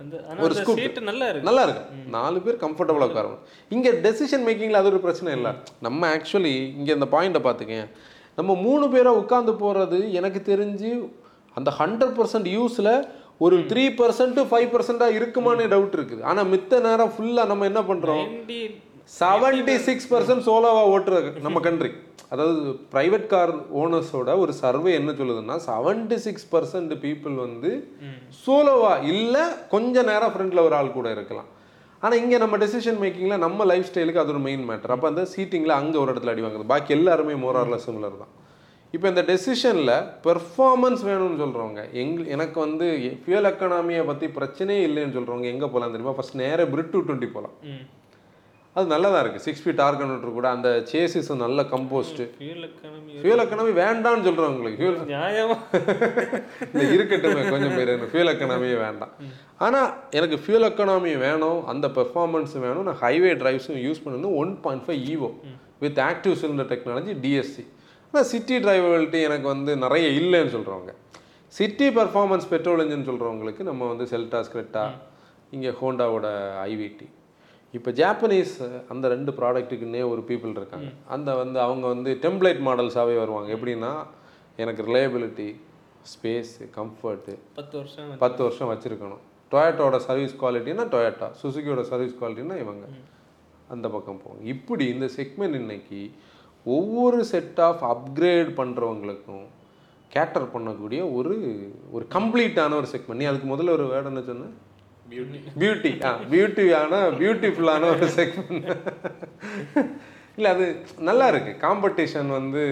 [0.00, 0.16] அந்த
[0.78, 1.46] சீட்டு நல்லா இருக்கு.
[1.48, 1.84] நல்லா இருக்கு.
[2.16, 5.52] நாலு பேர் கம்ஃபர்டபுளாக உட்காரணும் இங்கே டெசிஷன் மேக்கிங்கில் அது ஒரு பிரச்சனை இல்லை.
[5.86, 7.88] நம்ம ஆக்சுவலி இங்கே இந்த பாயிண்ட்டை பார்த்துக்கேன்.
[8.38, 10.90] நம்ம மூணு பேராக உட்காந்து போகிறது எனக்கு தெரிஞ்சு
[11.58, 12.92] அந்த ஹண்ட்ரட் பர்சன்ட் யூஸில்
[13.44, 16.22] ஒரு த்ரீ பர்சன்ட் ஃபைவ் பர்சன்டாக இருக்குமான்னு டவுட் இருக்குது.
[16.30, 18.60] ஆனால் மித்த நேரம் ஃபுல்லாக நம்ம என்ன பண்ணுறோம் 90
[19.20, 21.90] செவன்டி சிக்ஸ் பர்சன்ட் சோலோவாக ஓட்டுற நம்ம கண்ட்ரி
[22.34, 22.60] அதாவது
[22.92, 27.70] ப்ரைவேட் கார் ஓனர்ஸோட ஒரு சர்வே என்ன சொல்லுதுன்னா செவன்டி சிக்ஸ் பர்சன்ட் பீப்புள் வந்து
[28.44, 29.44] சோலோவா இல்லை
[29.74, 31.50] கொஞ்ச நேரம் ஃப்ரெண்டில் ஒரு ஆள் கூட இருக்கலாம்.
[32.02, 35.78] ஆனால் இங்கே நம்ம டெசிஷன் மேக்கிங்கில் நம்ம லைஃப் ஸ்டைலுக்கு அது ஒரு மெயின் மேட்டர் அப்போ அந்த சீட்டிங்கில்
[35.80, 38.32] அங்கே ஒரு இடத்துல அடி வாங்குது பாக்கி எல்லாருமே மோராரில் சிமிலர் தான்.
[38.94, 39.94] இப்போ இந்த டெசிஷனில்
[40.26, 42.86] பெர்ஃபார்மன்ஸ் வேணும்னு சொல்கிறவங்க எங் எனக்கு வந்து
[43.22, 46.16] ஃபியூல் எக்கனாமியை பற்றி பிரச்சனையே இல்லைன்னு சொல்கிறவங்க எங்கே போகலாம் தெரியுமா?
[46.16, 47.56] ஃபஸ்ட் நேராக பிரிட் டூ டுவெண்ட்டி போகலாம்
[48.76, 52.18] அது நல்லதா இருக்குது சிக்ஸ் ஃபீட் ஆர்கனோட்டர் கூட அந்த சேசிஸ் நல்ல கம்போஸ்ட்
[53.20, 54.98] ஃபியூல் எக்கானமி வேண்டாம்னு சொல்கிறவங்களுக்கு ஃபியூல்
[56.72, 59.12] இல்லை இருக்கட்டுமே கொஞ்சம் பேர் எனக்கு ஃபியூல் எக்கனாமியே வேண்டாம்.
[59.58, 64.84] ஆனால் எனக்கு ஃபியூல் எக்கனாமி வேணும் அந்த பெர்ஃபார்மன்ஸ் வேணும் நான் ஹைவே டிரைவ்ஸும் யூஸ் பண்ணணும் one point
[64.86, 65.30] five Evo
[65.80, 67.64] with active cylinder technology DSC
[68.08, 70.92] ஆனால் சிட்டி டிரைவபிலிட்டி எனக்கு வந்து நிறைய இல்லைன்னு சொல்கிறவங்க
[71.52, 74.84] சிட்டி பெர்ஃபார்மன்ஸ் பெட்ரோல் இன்ஜின் சொல்கிறவங்களுக்கு நம்ம வந்து செல்டா ஸ்கிரெட்டா
[75.56, 76.26] இங்கே ஹோண்டாவோட
[76.70, 77.06] ஐவிடி
[77.74, 78.52] இப்போ ஜாப்பனீஸ்
[78.92, 80.90] அந்த ரெண்டு ப்ராடக்ட்டுக்குன்னே ஒரு பீப்புள் இருக்காங்க.
[81.14, 83.48] அந்த வந்து அவங்க வந்து டெம்ப்ளேட் மாடல்ஸாகவே வருவாங்க.
[83.56, 83.90] எப்படின்னா
[84.62, 85.48] எனக்கு ரிலையபிலிட்டி
[86.12, 89.22] ஸ்பேஸு கம்ஃபர்ட்டு பத்து வருஷம் பத்து வருஷம் வச்சுருக்கணும்.
[89.52, 92.86] டொயட்டோட சர்வீஸ் குவாலிட்டினா டொயட்டா சுசுகியோட சர்வீஸ் குவாலிட்டினா இவங்க.
[93.74, 96.00] அந்த பக்கம் போவாங்க இப்படி இந்த செக்மெண்ட் இன்னைக்கு
[96.66, 99.44] ஒவ்வொரு செட் ஆஃப் அப்கிரேட் பண்ணுறவங்களுக்கும்
[100.12, 101.34] கேட்டர் பண்ணக்கூடிய ஒரு
[101.90, 104.48] ஒரு கம்ப்ளீட்டான ஒரு செக்மெண்ட் நீ அதுக்கு முதல்ல ஒரு வேர்டு என்ன சொன்ன?
[105.06, 108.68] பியூட்டி பியூட்டி ஆ பியூட்டியான பியூட்டிஃபுல்லான ஒரு செக்மெண்ட்
[110.38, 110.64] இல்லை அது
[110.98, 111.52] நல்லா இருக்கு.
[111.60, 112.62] காம்படிஷன் வந்து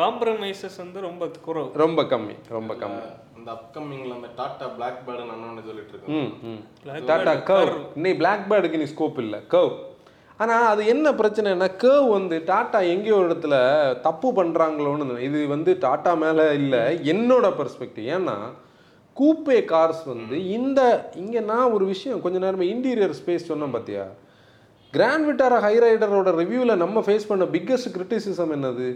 [0.00, 1.68] காம்ப்ரமைசஸ் வந்து ரொம்ப குறவு.
[1.74, 3.04] ரொம்ப கம்மி ரொம்ப கம்மி.
[3.36, 6.32] அந்த அப்கமிங்ல அந்த டாடா பிளாக் பேர்டு அண்ணன் சொல்லிட்டு இருக்கோம் ம்.
[6.48, 9.40] ம் டாட்டா கர்வ் இன்னைக்கு பிளாக் பேர்டுக்கு நீ ஸ்கோப் இல்லை.
[9.48, 9.74] கர்வ்
[10.40, 13.56] ஆனால் அது என்ன பிரச்சனைனா கர்வ் வந்து டாட்டா எங்கேயோ ஒரு இடத்துல
[14.02, 16.82] தப்பு பண்ணுறாங்களோன்னு இது வந்து டாட்டா மேலே இல்லை.
[17.12, 18.36] என்னோட பெர்ஸ்பெக்டிவ் ஏன்னா
[19.16, 20.80] கூப்பே கார்ஸ் வந்து இந்த
[21.16, 24.04] இங்கே நான் ஒரு விஷயம் கொஞ்ச நேரமே இன்டீரியர் ஸ்பேஸ் சொன்னேன் பார்த்தியா
[24.94, 28.86] கிராண்ட் விட்டாரா ஹைரைடரோட ரிவ்யூவில் நம்ம ஃபேஸ் பண்ண பிக்கஸ்ட் கிரிட்டிசிசம் என்னது?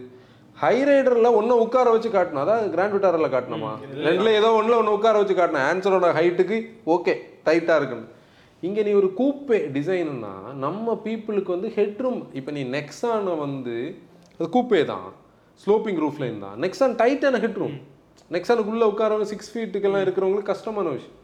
[0.56, 3.72] ஹைரைடரில் ஒன்று உட்கார வச்சு காட்டணும் அதாவது கிராண்ட் விட்டாரில் காட்டணுமா
[4.06, 6.56] ரெண்டில் ஏதோ ஒன்றில் ஒன்று உட்கார வச்சு காட்டணும் ஆன்சரோட ஹைட்டுக்கு
[6.94, 7.14] ஓகே
[7.46, 8.08] டைட்டாக இருக்குன்னு.
[8.66, 10.34] இங்கே நீ ஒரு கூப்பே டிசைனுன்னா
[10.64, 13.76] நம்ம பீப்புளுக்கு வந்து ஹெட்ரூம் இப்போ நீ நெக்ஸானை வந்து
[14.36, 15.08] அது கூப்பே தான்
[15.62, 16.56] ஸ்லோப்பிங் ரூஃப் லைன் தான்.
[16.64, 17.74] நெக்ஸான் டைட்டான ஹெட்ரூம்
[18.34, 21.18] நெக்ஸானுக்குள்ளே உட்காரவங்க சிக்ஸ் ஃபீட்டுக்கெல்லாம் இருக்கிறவங்களுக்கு கஷ்டமான விஷயம்.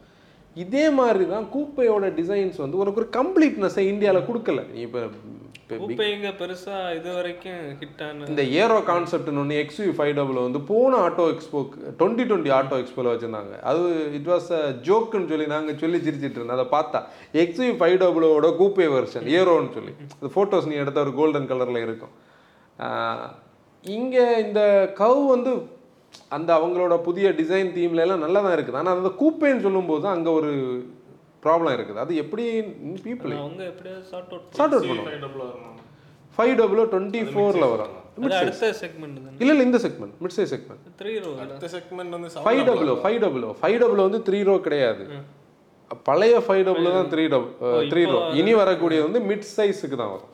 [0.63, 4.61] இதே மாதிரி தான் கூப்பையோட டிசைன்ஸ் வந்து உனக்கு ஒரு கம்ப்ளீட்னஸை இந்தியாவில் கொடுக்கல.
[4.73, 5.01] நீ இப்போ
[5.77, 10.61] கூப்பை இங்க பெருசா இது வரைக்கும் ஹிட் ஆன இந்த ஏரோ கான்செப்ட்னு ஒன்று எக்ஸ்யூ ஃபைவ் டபுள் வந்து
[10.69, 11.59] போன auto expo
[11.99, 13.55] twenty twenty auto எக்ஸ்போவில் வச்சுருந்தாங்க.
[13.71, 13.81] அது
[14.19, 16.57] இட் வாஸ் அ ஜோக்குன்னு சொல்லி நாங்கள் சொல்லி சிரிச்சிட்டு இருந்தோம்.
[16.59, 17.01] அதை பார்த்தா
[17.43, 19.93] எக்ஸ்யூ ஃபைவ் டபுளோட கூப்பே வெர்ஷன் ஏரோன்னு சொல்லி.
[20.19, 22.13] அது ஃபோட்டோஸ் நீ எடுத்த ஒரு கோல்டன் கலரில் இருக்கும்.
[23.85, 24.61] இங்கே இந்த
[25.01, 25.51] கவ் வந்து
[26.35, 28.79] அந்த அவங்களோட புதிய டிசைன் தீம்ல எல்லாம் நல்லா தான் இருக்குது.
[28.81, 30.51] ஆனால் அந்த கூப்பேன்னு சொல்லும்போது அங்கே ஒரு
[31.45, 31.99] ப்ராப்ளம் இருக்குது.
[32.03, 32.45] அது எப்படி
[33.07, 33.33] people
[34.11, 35.77] sort out sort out பண்ணுவோம்
[36.37, 37.95] ஃபைவ் டபுள் டுவெண்ட்டி ஃபோரில் வரும்
[38.83, 42.91] செக்மெண்ட் இல்லை இல்லை இந்த segment mid size segment three row அடுத்த செக்மெண்ட் வந்து five double
[43.03, 45.05] five double five double வந்து த்ரீ ரோ கிடையாது.
[46.07, 50.33] பழைய ஃபைவ் டபுள் தான் த்ரீ டபுள் த்ரீ ரோ இனி வரக்கூடியது வந்து மிட் சைஸுக்கு தான் வரும்.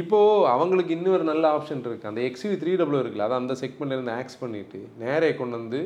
[0.00, 0.18] இப்போ
[0.54, 2.10] அவங்களுக்கு இன்னொரு நல்ல ஆப்ஷன் இருக்கு.
[2.10, 5.80] அந்த எக்ஸ்யூ த்ரீ டபுள் இருக்குல்ல அதை அந்த செக்மெண்ட்ல இருந்து ஆக்ஸ் பண்ணிட்டு நேரே கொண்டு வந்து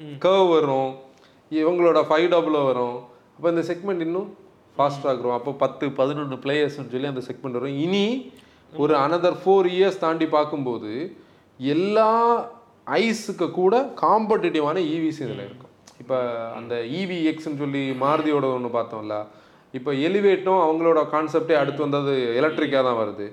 [0.00, 0.94] கர்வ் வரும்.
[1.50, 3.02] இவங்களோட ஃபைவ் டபுளோ வரும்.
[3.36, 4.36] அப்போ இந்த செக்மெண்ட் இன்னும்
[4.78, 7.78] ஃபாஸ்ட்டாக க்ரோ அப்போ பத்து பதினொன்று பிளேயர்ஸ்னு சொல்லி அந்த செக்மெண்ட் வரும்.
[7.86, 8.04] இனி
[8.82, 10.92] ஒரு அனதர் ஃபோர் இயர்ஸ் தாண்டி பார்க்கும்போது
[11.74, 12.10] எல்லா
[13.02, 13.74] ஐஸுக்கு கூட
[14.04, 15.72] காம்படிட்டிவான ஈவிஸ் இதில் இருக்கும்.
[16.02, 16.18] இப்போ
[16.58, 19.16] அந்த இவி எக்ஸ்ன்னு சொல்லி மாருதியோட ஒன்று பார்த்தோம்ல.
[19.78, 23.26] இப்போ எலிவேட்டும் அவங்களோட கான்செப்டே அடுத்து வந்தது எலக்ட்ரிக்காக தான் வருது.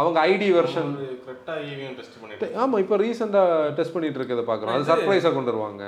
[0.00, 0.90] அவங்க ஐடி வெர்ஷன்
[1.26, 4.76] கரெக்டாக ஈவியும் டெஸ்ட் பண்ணிட்டு ஆமாம் இப்போ ரீசெண்டாக டெஸ்ட் பண்ணிட்டு இருக்கிறத பார்க்குறோம்.
[4.76, 5.82] அது சர்ப்ரைஸாக கொண்டு வருவாங்க.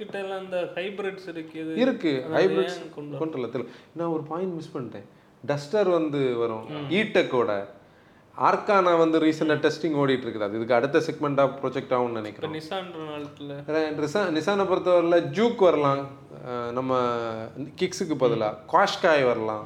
[0.00, 1.72] கிட்ட எல்லாம் இந்த ஹைபிரிட்ஸ் இருக்குது.
[1.84, 2.12] இருக்கு.
[2.36, 3.64] ஹைபிரிட்ஸ் கொண்டு வரல
[3.98, 5.08] நான் ஒரு பாயிண்ட் மிஸ் பண்ணிட்டேன்.
[5.50, 6.68] டஸ்டர் வந்து வரும்.
[6.98, 7.52] ஈடெக்கோட
[8.48, 13.52] ஆர்கானா வந்து ரீசெண்டாக டெஸ்டிங் ஓடிட்டு இருக்குது அது இதுக்கு அடுத்த செக்மெண்ட்டாக ப்ரொஜெக்ட் ஆகும்னு நினைக்கிறேன் நிசான்ற நாளத்தில்
[14.00, 16.02] நிசா நிசானை பொறுத்தவரையில் ஜூக் வரலாம்.
[16.78, 16.98] நம்ம
[17.80, 19.64] கிக்ஸுக்கு பதிலாக காஷ்காய் வரலாம்.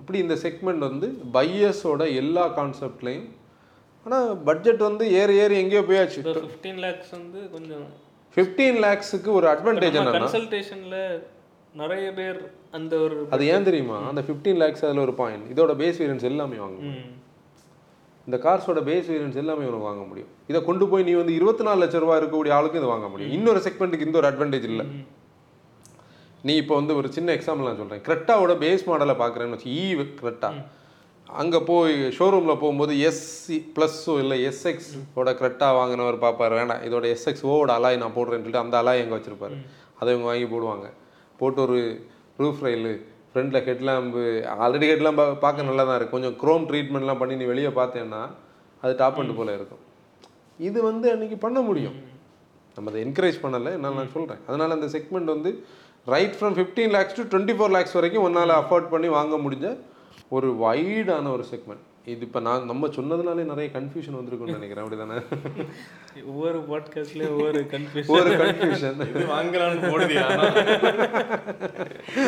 [0.00, 3.28] அப்படி இந்த செக்மெண்ட் வந்து பையர்ஸோட எல்லா கான்செப்ட்லேயும்
[4.06, 6.20] ஆனால் பட்ஜெட் வந்து ஏறி ஏறி எங்கேயோ போயாச்சு.
[6.26, 7.86] ஃபிஃப்டீன் லேக்ஸ் வந்து கொஞ்சம்
[8.36, 10.96] ஃபிஃப்டீன் லேக்ஸுக்கு ஒரு அட்வான்டேஜ் கன்சல்டேஷன்ல
[11.74, 12.38] நிறைய பேர்
[12.72, 13.96] அந்த ஒரு அது ஏன் தெரியுமா?
[14.10, 17.04] அந்த ஃபிஃப்டீன் லேக்ஸ் அதில் ஒரு பாயிண்ட் இதோட பேஸ் வேரியன்ஸ் எல்லாமே வாங்க ம்.
[18.26, 20.30] இந்த கார்ஸோட பேஸ் வேரியன்ஸ் எல்லாமே உனக்கு வாங்க முடியும்.
[20.48, 23.34] இதை கொண்டு போய் நீ வந்து இருபத்தி நாலு லட்ச ரூபாய் இருக்கக்கூடிய ஆளுக்கும் இதை வாங்க முடியும்.
[23.36, 24.86] இன்னொரு செக்மெண்ட்டுக்கு இந்த ஒரு அட்வான்டேஜ் இல்லை.
[26.44, 29.84] நீ இப்போ வந்து ஒரு சின்ன எக்ஸாம்பிள் நான் சொல்கிறேன் கிரெட்டாவோட பேஸ் மாடலை பார்க்குறேன்னு வச்சு இ
[30.20, 30.50] கிரெட்டா
[31.26, 37.44] அங்கே போய் ஷோரூமில் போகும்போது எஸ்சி ப்ளஸ்ஸோ இல்லை எஸ்எக்ஸ் ஓட கிரெட்டா வாங்கினவர் பார்ப்பார் வேண்டாம் இதோட எஸ்எக்ஸ்
[37.54, 39.56] ஓட அலாய் நான் போடுறேன்னு சொல்லிட்டு அந்த அலாய் எங்கே வச்சிருப்பாரு.
[40.00, 40.86] அதை இவங்க வாங்கி போடுவாங்க.
[41.40, 41.78] போட்டு ஒரு
[42.42, 42.92] ரூஃப் ரயிலு
[43.30, 44.22] ஃப்ரண்ட்டில் ஹெட்லாம்பு
[44.64, 48.22] ஆல்ரெடி ஹெட்லாம்பு பார்க்க நல்லா தான் இருக்கும் கொஞ்சம் க்ரோம் ட்ரீட்மெண்ட்லாம் பண்ணி நீ வெளியே பார்த்தேன்னா
[48.82, 49.82] அது டாப் அண்ட் போல இருக்கும்.
[50.58, 51.98] இது வந்து அன்னைக்கு பண்ண முடியும்.
[52.76, 55.50] நம்ம அதை என்கரேஜ் பண்ணலை நான் நான் சொல்கிறேன் அதனால் அந்த செக்மெண்ட் வந்து
[56.14, 59.68] right from fifteen lakhs to twenty four lakhs வரைக்கும் ஒன்றால் அஃபோர்ட் பண்ணி வாங்க முடிஞ்ச
[60.28, 64.84] ஒரு வைடான ஒரு செக்மெண்ட் இது இப்போ நான் நம்ம சொன்னதுனாலே நிறைய கன்ஃபியூஷன் வந்திருக்கும்னு நினைக்கிறேன்.
[64.84, 65.16] அப்படி தானே
[66.32, 70.26] ஒவ்வொரு பாட்காஸ்ட்லயும் ஒவ்வொரு கன்ஃபியூஷன் ஒரு கன்ஃபியூஷன் இது வாங்கலாம்னு போடுதியா?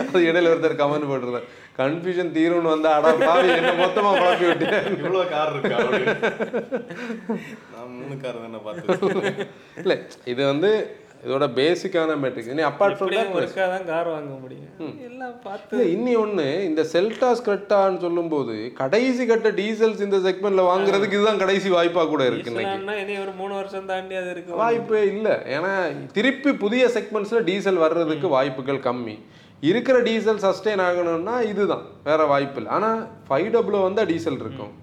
[0.08, 1.46] அது இடையில ஒருத்தர் கமெண்ட் போட்டுருந்தார்.
[1.80, 4.68] கன்ஃபியூஷன் தீரும்னு வந்தா அடா பாவி என்ன மொத்தமா குழப்பி விட்டு
[5.02, 5.78] இவ்வளோ கார் இருக்கா.
[7.74, 9.38] நான் மூணு கார் தானே பார்த்தேன்
[9.82, 9.98] இல்லை
[10.32, 10.72] இது வந்து
[11.24, 14.92] இதோட பேசிக்கான மெட்ரிக் இனி அப்பார்ட் ஃப்ரம் எப்படியும் ஒருக்கா தான் கார் வாங்க முடியும்.
[15.08, 15.78] எல்லாம் பார்த்து.
[15.94, 22.04] இன்னி ஒன்று இந்த செல்டாஸ் கிரெட்டான்னு சொல்லும்போது கடைசி கட்ட டீசல்ஸ் இந்த செக்மெண்ட்ல வாங்குறதுக்கு இதுதான் கடைசி வாய்ப்பா
[22.12, 23.18] கூட இருக்கு இன்னைக்கு.
[23.24, 24.60] ஒரு மூணு வருஷம் தாண்டி அது இருக்கு.
[24.62, 25.34] வாய்ப்பே இல்லை.
[25.56, 25.72] ஏன்னா
[26.18, 29.16] திருப்பி புதிய செக்மெண்ட்ஸ்ல டீசல் வர்றதுக்கு வாய்ப்புகள் கம்மி.
[29.70, 31.86] இருக்கிற டீசல் சஸ்டெயின் ஆகணும்னா இதுதான்.
[32.08, 32.72] வேற வாய்ப்பு இல்லை.
[32.76, 34.74] ஆனால் ஃபைவ் டபுள் வந்தால் டீசல் இருக்கும்.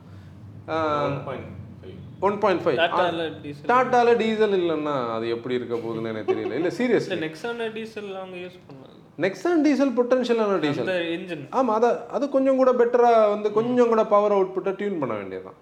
[2.22, 4.54] ஒன் பாயிண்ட் ஃபைவ் டாட்டால டீசல்.
[4.58, 6.58] இல்லைன்னா அது எப்படி இருக்க போகுதுன்னு எனக்கு தெரியல.
[6.60, 10.86] இல்லை சீரியஸ்லி நெக்ஸான டீசல் அவங்க யூஸ் பண்ணாங்க நெக்ஸான் டீசல் பொட்டன்ஷியலான டீசல்.
[10.86, 15.14] அந்த இன்ஜின் ஆமாம் அதை அது கொஞ்சம் கூட பெட்டராக வந்து கொஞ்சம் கூட பவர் அவுட்புட்டை டியூன் பண்ண
[15.14, 15.60] வேண்டியதுதான்.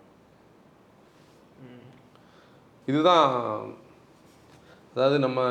[2.88, 3.28] இதுதான்
[4.95, 5.41] அதாவது நம்ம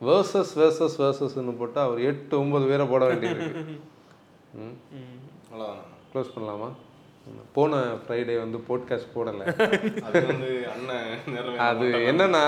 [0.00, 3.62] வேர்சஸ் வேர்சஸ் வேர்சஸ்ன்னு போட்டால் ஒரு எட்டு ஒன்பது பேரை போட வேண்டியிருக்கு
[4.60, 4.74] ம்.
[6.10, 6.68] க்ளோஸ் பண்ணலாமா?
[7.56, 9.44] போன ஃப்ரைடே வந்து போட்காஸ்ட் போடலை.
[10.06, 12.44] அது வந்து அண்ணன் நிறைவேற்ற அது என்னன்னா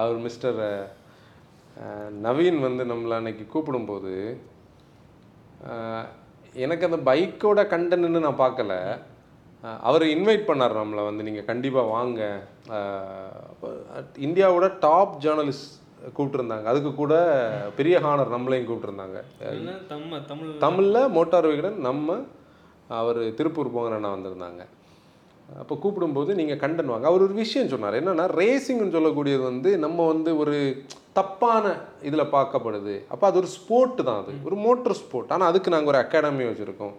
[0.00, 0.60] அவர் மிஸ்டர்
[2.26, 4.14] நவீன் வந்து நம்மளை அன்னைக்கு கூப்பிடும்போது
[6.64, 8.74] எனக்கு அந்த பைக்கோட கண்டென்ட்னு நான் பார்க்கல.
[9.88, 12.20] அவர் இன்வைட் பண்ணார் நம்மளை வந்து நீங்கள் கண்டிப்பாக வாங்க.
[14.26, 15.72] இந்தியாவோட டாப் ஜேர்னலிஸ்ட்
[16.16, 16.66] கூப்பிட்டுருந்தாங்க.
[16.72, 17.14] அதுக்கு கூட
[17.76, 19.18] பெரிய ஹானர் நம்மளையும் கூப்பிட்டுருந்தாங்க.
[20.66, 22.18] தமிழில் மோட்டார் விகடன் நம்ம
[23.00, 24.62] அவர் திருப்பூர் போங்கண்ணா வந்திருந்தாங்க.
[25.62, 27.98] அப்போ கூப்பிடும்போது நீங்கள் கண்டன் வாங்க அவர் ஒரு விஷயம் சொன்னார்.
[28.00, 30.56] என்னென்னா ரேசிங்னு சொல்லக்கூடியது வந்து நம்ம வந்து ஒரு
[31.18, 31.64] தப்பான
[32.08, 32.94] இதில் பார்க்கப்படுது.
[33.12, 34.34] அப்போ அது ஒரு ஸ்போர்ட் தான் அது.
[34.48, 36.94] ஒரு மோட்டர் ஸ்போர்ட் ஆனால் அதுக்கு நாங்கள் ஒரு அகாடமி வச்சுருக்கோம்.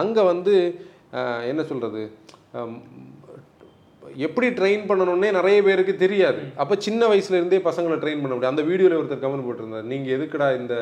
[0.00, 0.54] அங்கே வந்து
[1.50, 2.02] என்ன சொல்கிறது
[4.26, 6.40] எப்படி ட்ரெயின் பண்ணணும்னே நிறைய பேருக்கு தெரியாது.
[6.62, 9.90] அப்போ சின்ன வயசுலேருந்தே பசங்களை ட்ரெயின் பண்ண முடியும் அந்த வீடியோவில் ஒருத்தர் கமெண்ட் போட்டிருந்தார்.
[9.92, 10.74] நீங்கள் எதுக்குடா இந்த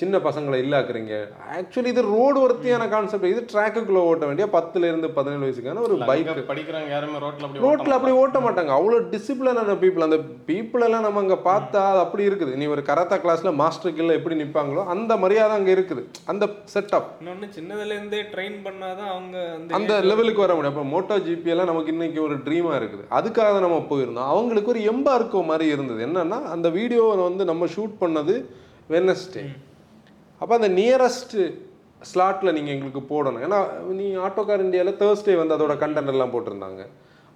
[0.00, 1.14] சின்ன பசங்களை இல்லாக்குறீங்க
[1.56, 6.30] ஆக்சுவலி இது ரோடு ஒருத்தியான கான்செப்ட் இது ட்ராக்குக்குள்ளே ஓட்ட வேண்டிய பத்துல இருந்து பதினேழு வயசுக்கான ஒரு பைக்
[6.50, 8.72] படிக்கிறாங்க யாருமே ரோட்ல அப்படி ரோட்ல அப்படி ஓட்ட மாட்டாங்க.
[8.78, 12.54] அவ்வளோ டிசிப்ளினான பீப்புள் அந்த பீப்புள் எல்லாம் நம்ம அங்க பார்த்தா அது அப்படி இருக்குது.
[12.60, 16.04] நீ ஒரு கராத்தா கிளாஸ்ல மாஸ்டர் கீழே எப்படி நிப்பாங்களோ அந்த மரியாதை அங்க இருக்குது.
[16.32, 19.36] அந்த செட்டப் இன்னொன்னு சின்னதுல இருந்தே ட்ரெயின் பண்ணாதான் அவங்க
[19.80, 20.74] அந்த லெவலுக்கு வர முடியும்.
[20.74, 23.04] அப்போ மோட்டோ ஜிபி எல்லாம் நமக்கு இன்னைக்கு ஒரு ட்ரீமா இருக்குது.
[23.20, 24.32] அதுக்காக தான் நம்ம போயிருந்தோம்.
[24.34, 26.02] அவங்களுக்கு ஒரு எம்பார்க்கோ மாதிரி இருந்தது.
[26.08, 28.36] என்னன்னா அந்த வீடியோ வந்து நம்ம ஷூட் பண்ணது
[28.94, 29.44] வெனஸ்டே
[30.40, 31.36] அப்போ அந்த நியரஸ்ட்
[32.10, 33.42] ஸ்லாட்டில் நீங்கள் எங்களுக்கு போடணும்.
[33.46, 33.58] ஏன்னா
[33.98, 36.82] நீ ஆட்டோகார் இந்தியாவில் தேர்ஸ்டே வந்து அதோட கண்டென்ட் எல்லாம் போட்டிருந்தாங்க.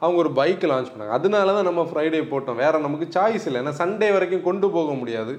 [0.02, 1.14] அவங்க ஒரு பைக் லான்ச் பண்ணாங்க.
[1.18, 2.60] அதனால தான் நம்ம ஃப்ரைடே போட்டோம்.
[2.62, 3.60] வேற நமக்கு சாய்ஸ் இல்லை.
[3.62, 5.34] ஏன்னா சண்டே வரைக்கும் கொண்டு போக முடியாது.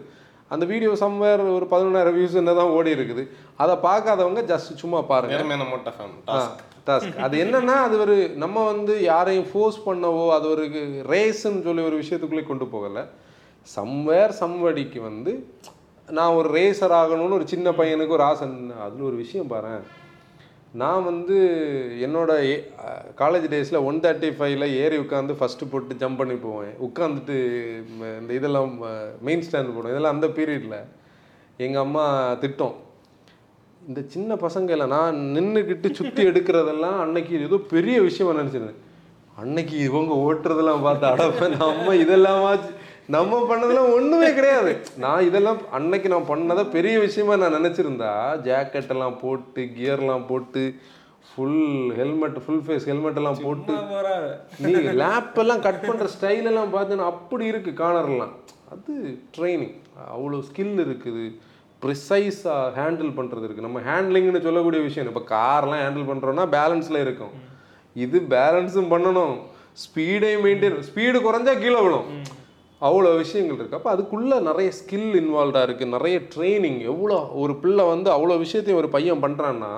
[0.54, 3.24] அந்த வீடியோ சம்வேர் ஒரு பதினொன்றாயிரம் வியூஸ் தான் ஓடி இருக்குது.
[3.64, 5.34] அதை பார்க்காதவங்க ஜஸ்ட் சும்மா பாருங்க.
[6.90, 10.66] டாஸ்க் அது என்னன்னா அது ஒரு நம்ம வந்து யாரையும் ஃபோர்ஸ் பண்ணவோ அது ஒரு
[11.14, 13.04] ரேஸ்ன்னு சொல்லி ஒரு விஷயத்துக்குள்ளே கொண்டு போகலை.
[13.76, 15.34] சம்வேர் சம்வடிக்கு வந்து
[16.18, 18.48] நான் ஒரு ரேசர் ஆகணும்னு ஒரு சின்ன பையனுக்கு ஒரு ஆசை.
[18.86, 19.86] அதில் ஒரு விஷயம் பாரேன்.
[20.82, 21.36] நான் வந்து
[22.06, 22.32] என்னோட
[23.22, 26.74] காலேஜ் டேஸில் ஒன் தேர்ட்டி ஃபைவ்ல ஏறி உட்காந்து ஃபஸ்ட்டு போட்டு ஜம்ப் பண்ணி போவேன்.
[26.88, 27.38] உட்காந்துட்டு
[28.20, 28.72] இந்த இதெல்லாம்
[29.28, 29.94] மெயின் ஸ்டாண்ட் போடுவேன்.
[29.96, 30.80] இதெல்லாம் அந்த பீரியடில்
[31.66, 32.06] எங்கள் அம்மா
[32.44, 32.76] திட்டம்.
[33.88, 38.82] இந்த சின்ன பசங்க இல்லை நான் நின்றுக்கிட்டு சுற்றி எடுக்கிறதெல்லாம் அன்னைக்கு ஏதோ பெரிய விஷயமா நினச்சிருந்தேன்.
[39.44, 42.72] அன்னைக்கு இவங்க ஓட்டுறதெல்லாம் பார்த்தா அடப்பேன் நம்ம இதெல்லாமாச்சு
[43.14, 44.72] நம்ம பண்ணதெல்லாம் ஒன்றுமே கிடையாது.
[45.04, 48.12] நான் இதெல்லாம் அன்னைக்கு நான் பண்ணதை பெரிய விஷயமா நான் நினச்சிருந்தா
[48.48, 50.64] ஜாக்கெட் எல்லாம் போட்டு கியர்லாம் போட்டு
[51.30, 53.74] full helmet full face helmet எல்லாம் போட்டு.
[53.74, 54.30] சும்மா போறாங்க
[54.64, 58.34] நீ லேப் எல்லாம் கட் பண்ற ஸ்டைல் எல்லாம் பார்த்தீங்கன்னா அப்படி இருக்கு கார்னர்லாம்
[58.76, 58.94] அது
[59.36, 59.76] ட்ரைனிங்
[60.16, 61.26] அவ்வளோ ஸ்கில் இருக்குது.
[61.84, 65.10] ப்ரிசைஸாக ஹேண்டில் பண்ணுறது இருக்குது நம்ம ஹேண்ட்லிங்னு சொல்லக்கூடிய விஷயம்.
[65.12, 67.36] இப்போ கார்லாம் ஹேண்டில் பண்ணுறோன்னா பேலன்ஸில் இருக்கும்.
[68.06, 69.36] இது பேலன்ஸும் பண்ணணும்.
[69.84, 72.10] ஸ்பீடையும் மெயின்டைன் ஸ்பீடு குறைஞ்சா கீழே விழும்.
[72.82, 78.10] அவ்வளோ விஷயங்கள் இருக்குது அப்போ அதுக்குள்ளே நிறைய ஸ்கில் இன்வால்வ்டாக இருக்குது நிறைய ட்ரைனிங் எவ்வளோ ஒரு பிள்ளை வந்து
[78.16, 79.72] அவ்வளோ விஷயத்தையும் ஒரு பையன் பண்ணுறான்னா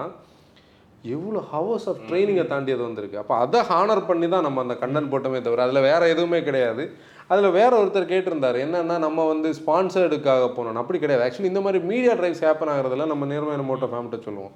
[1.15, 3.19] எவ்வளோ ஹவர்ஸ் ஆஃப் ட்ரைனிங்கை தாண்டி அது வந்திருக்கு.
[3.21, 6.83] அப்போ அதை ஹானர் பண்ணி தான் நம்ம அந்த கண்டன் போட்டோமே தவிர அதில் வேறு எதுவுமே கிடையாது.
[7.31, 11.23] அதில் வேற ஒருத்தர் கேட்டிருந்தார் என்னென்னா நம்ம வந்து ஸ்பான்சர்டுக்காக போனோம் அப்படி கிடையாது.
[11.25, 14.53] ஆக்சுவலி இந்த மாதிரி மீடியா ட்ரைவ்ஸ் ஹேப்பன் ஆகிறதுல நம்ம நேர்மையான மோட்டோ ஃபேம்கிட்ட சொல்லுவோம்.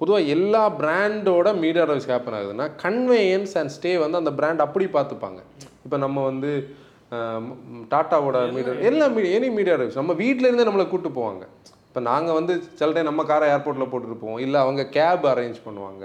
[0.00, 5.40] பொதுவாக எல்லா பிராண்டோட மீடியா ட்ரைவ்ஸ் ஹேப்பன் ஆகுதுன்னா கன்வேயன்ஸ் அண்ட் ஸ்டே வந்து அந்த பிராண்ட் அப்படி பார்த்துப்பாங்க.
[5.86, 6.52] இப்போ நம்ம வந்து
[7.92, 8.74] டாட்டாவோட மீடியா?
[8.90, 11.44] எல்லா மீடியா எனி மீடியா ட்ரைவ்ஸ் நம்ம வீட்டில இருந்தே நம்மளை கூட்டு போவாங்க.
[11.88, 14.40] இப்போ நாங்கள் வந்து சில டைம் நம்ம காரை ஏர்போர்ட்டில் போட்டுட்டு போவோம்.
[14.44, 16.04] இல்லை அவங்க கேப் அரேஞ்ச் பண்ணுவாங்க.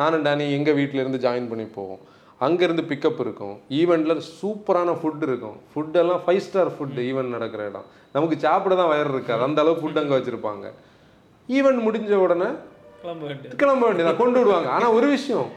[0.00, 2.02] நானும் டேனி எங்கள் இருந்து ஜாயின் பண்ணி போவோம்.
[2.46, 3.54] அங்கேருந்து பிக்கப் இருக்கும்.
[3.80, 5.58] ஈவெண்ட்டில் சூப்பரான ஃபுட் இருக்கும்.
[5.72, 7.86] ஃபுட்டெல்லாம் ஃபைவ் ஸ்டார் ஃபுட் ஈவெண்ட் நடக்கிற இடம்.
[8.16, 9.42] நமக்கு சாப்பிட தான் வயிறு இருக்காது.
[9.48, 10.66] அந்த அளவு ஃபுட் அங்கே வச்சுருப்பாங்க.
[11.56, 12.48] ஈவெண்ட் முடிஞ்ச உடனே
[13.02, 13.56] கிளம்ப வேண்டியது.
[13.62, 14.68] கிளம்ப வேண்டியதான் கொண்டு விடுவாங்க.
[14.76, 15.48] ஆனால் ஒரு விஷயம்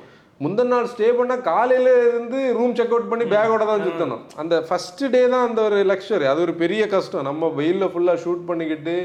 [0.43, 5.01] முந்தின நாள் ஸ்டே பண்ணால் காலையில இருந்து ரூம் செக் அவுட் பண்ணி பேக்கோட தான் சுற்றணும் அந்த ஃபர்ஸ்ட்
[5.15, 7.27] டே தான் அந்த ஒரு லக்ஸரி அது ஒரு பெரிய கஷ்டம்.
[7.29, 8.95] நம்ம வெயிலில் ஃபுல்லாக ஷூட் பண்ணிக்கிட்டு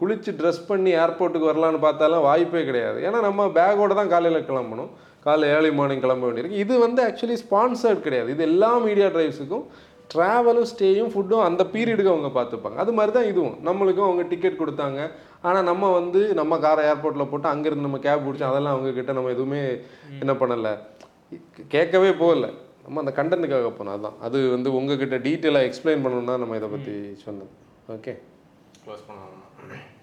[0.00, 2.98] குளிச்சு ட்ரெஸ் பண்ணி ஏர்போர்ட்டுக்கு வரலான்னு பார்த்தாலும் வாய்ப்பே கிடையாது.
[3.06, 4.90] ஏன்னா நம்ம பேக்கோட தான் காலையில் கிளம்பணும்.
[5.26, 6.62] காலைல ஏர்லி மார்னிங் கிளம்ப வேண்டியிருக்கு.
[6.64, 8.30] இது வந்து ஆக்சுவலி ஸ்பான்சர்ட் கிடையாது.
[8.34, 9.64] இது எல்லா மீடியா டிரைவ்ஸுக்கும்
[10.14, 12.74] ட்ராவலும் ஸ்டேயும் ஃபுட்டும் அந்த பீரியடுக்கு அவங்க பார்த்துப்பாங்க.
[12.74, 13.56] அது மாதிரி தான் இதுவும்.
[13.64, 15.08] நம்மளுக்கும் அவங்க டிக்கெட் கொடுத்தாங்க.
[15.42, 19.30] ஆனால் நம்ம வந்து நம்ம காரை ஏர்போர்ட்டில் போட்டு அங்கேருந்து நம்ம கேப் பிடிச்சோம் அதெல்லாம் அவங்க கிட்ட நம்ம
[19.30, 19.78] எதுவுமே
[20.18, 20.78] என்ன பண்ணலை.
[21.68, 22.48] கேட்கவே போகல.
[22.84, 23.96] நம்ம அந்த கண்டென்ட்டுக்காக போனோம்.
[23.96, 24.18] அதான்.
[24.20, 26.92] அது வந்து உங்ககிட்ட டீட்டெயிலாக எக்ஸ்பிளைன் பண்ணணும்னா நம்ம இதை பற்றி
[27.26, 27.52] சொன்னோம்
[27.88, 28.14] ஓகே
[28.84, 29.40] க்ளோஸ் பண்ணலாம்.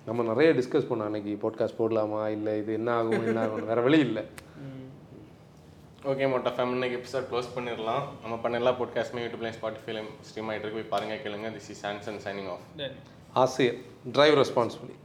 [0.06, 1.04] நம்ம நிறைய டிஸ்கஸ் பண்ணோம்.
[1.04, 2.30] அன்னைக்கு பாட்காஸ்ட் போடலாமா?
[2.30, 3.26] இல்லை இது என்ன ஆகும்?
[3.26, 4.24] என்ன ஆகும் வேற வழி இல்லை.
[6.04, 6.72] ஓகே மோட்டா ஃபேம்.
[6.72, 8.04] இன்னைக்கு எபிசோட் க்ளோஸ் பண்ணிடலாம்.
[8.22, 10.72] நம்ம பண்ண எல்லா பாட்காஸ்ட்மே யூடியூப்லையும் ஸ்பாட்டிஃபைலையும் ஸ்ட்ரீம் ஆகிட்டு இருக்கு.
[10.74, 11.52] போய் பாருங்க கேளுங்க.
[11.52, 12.92] திஸ் இஸ் சான்சன் சைனிங் ஆஃப்.
[13.34, 13.76] ஆசிரியர்
[14.12, 14.96] டிரைவ் ரெஸ்பான்சிபிலிட்டி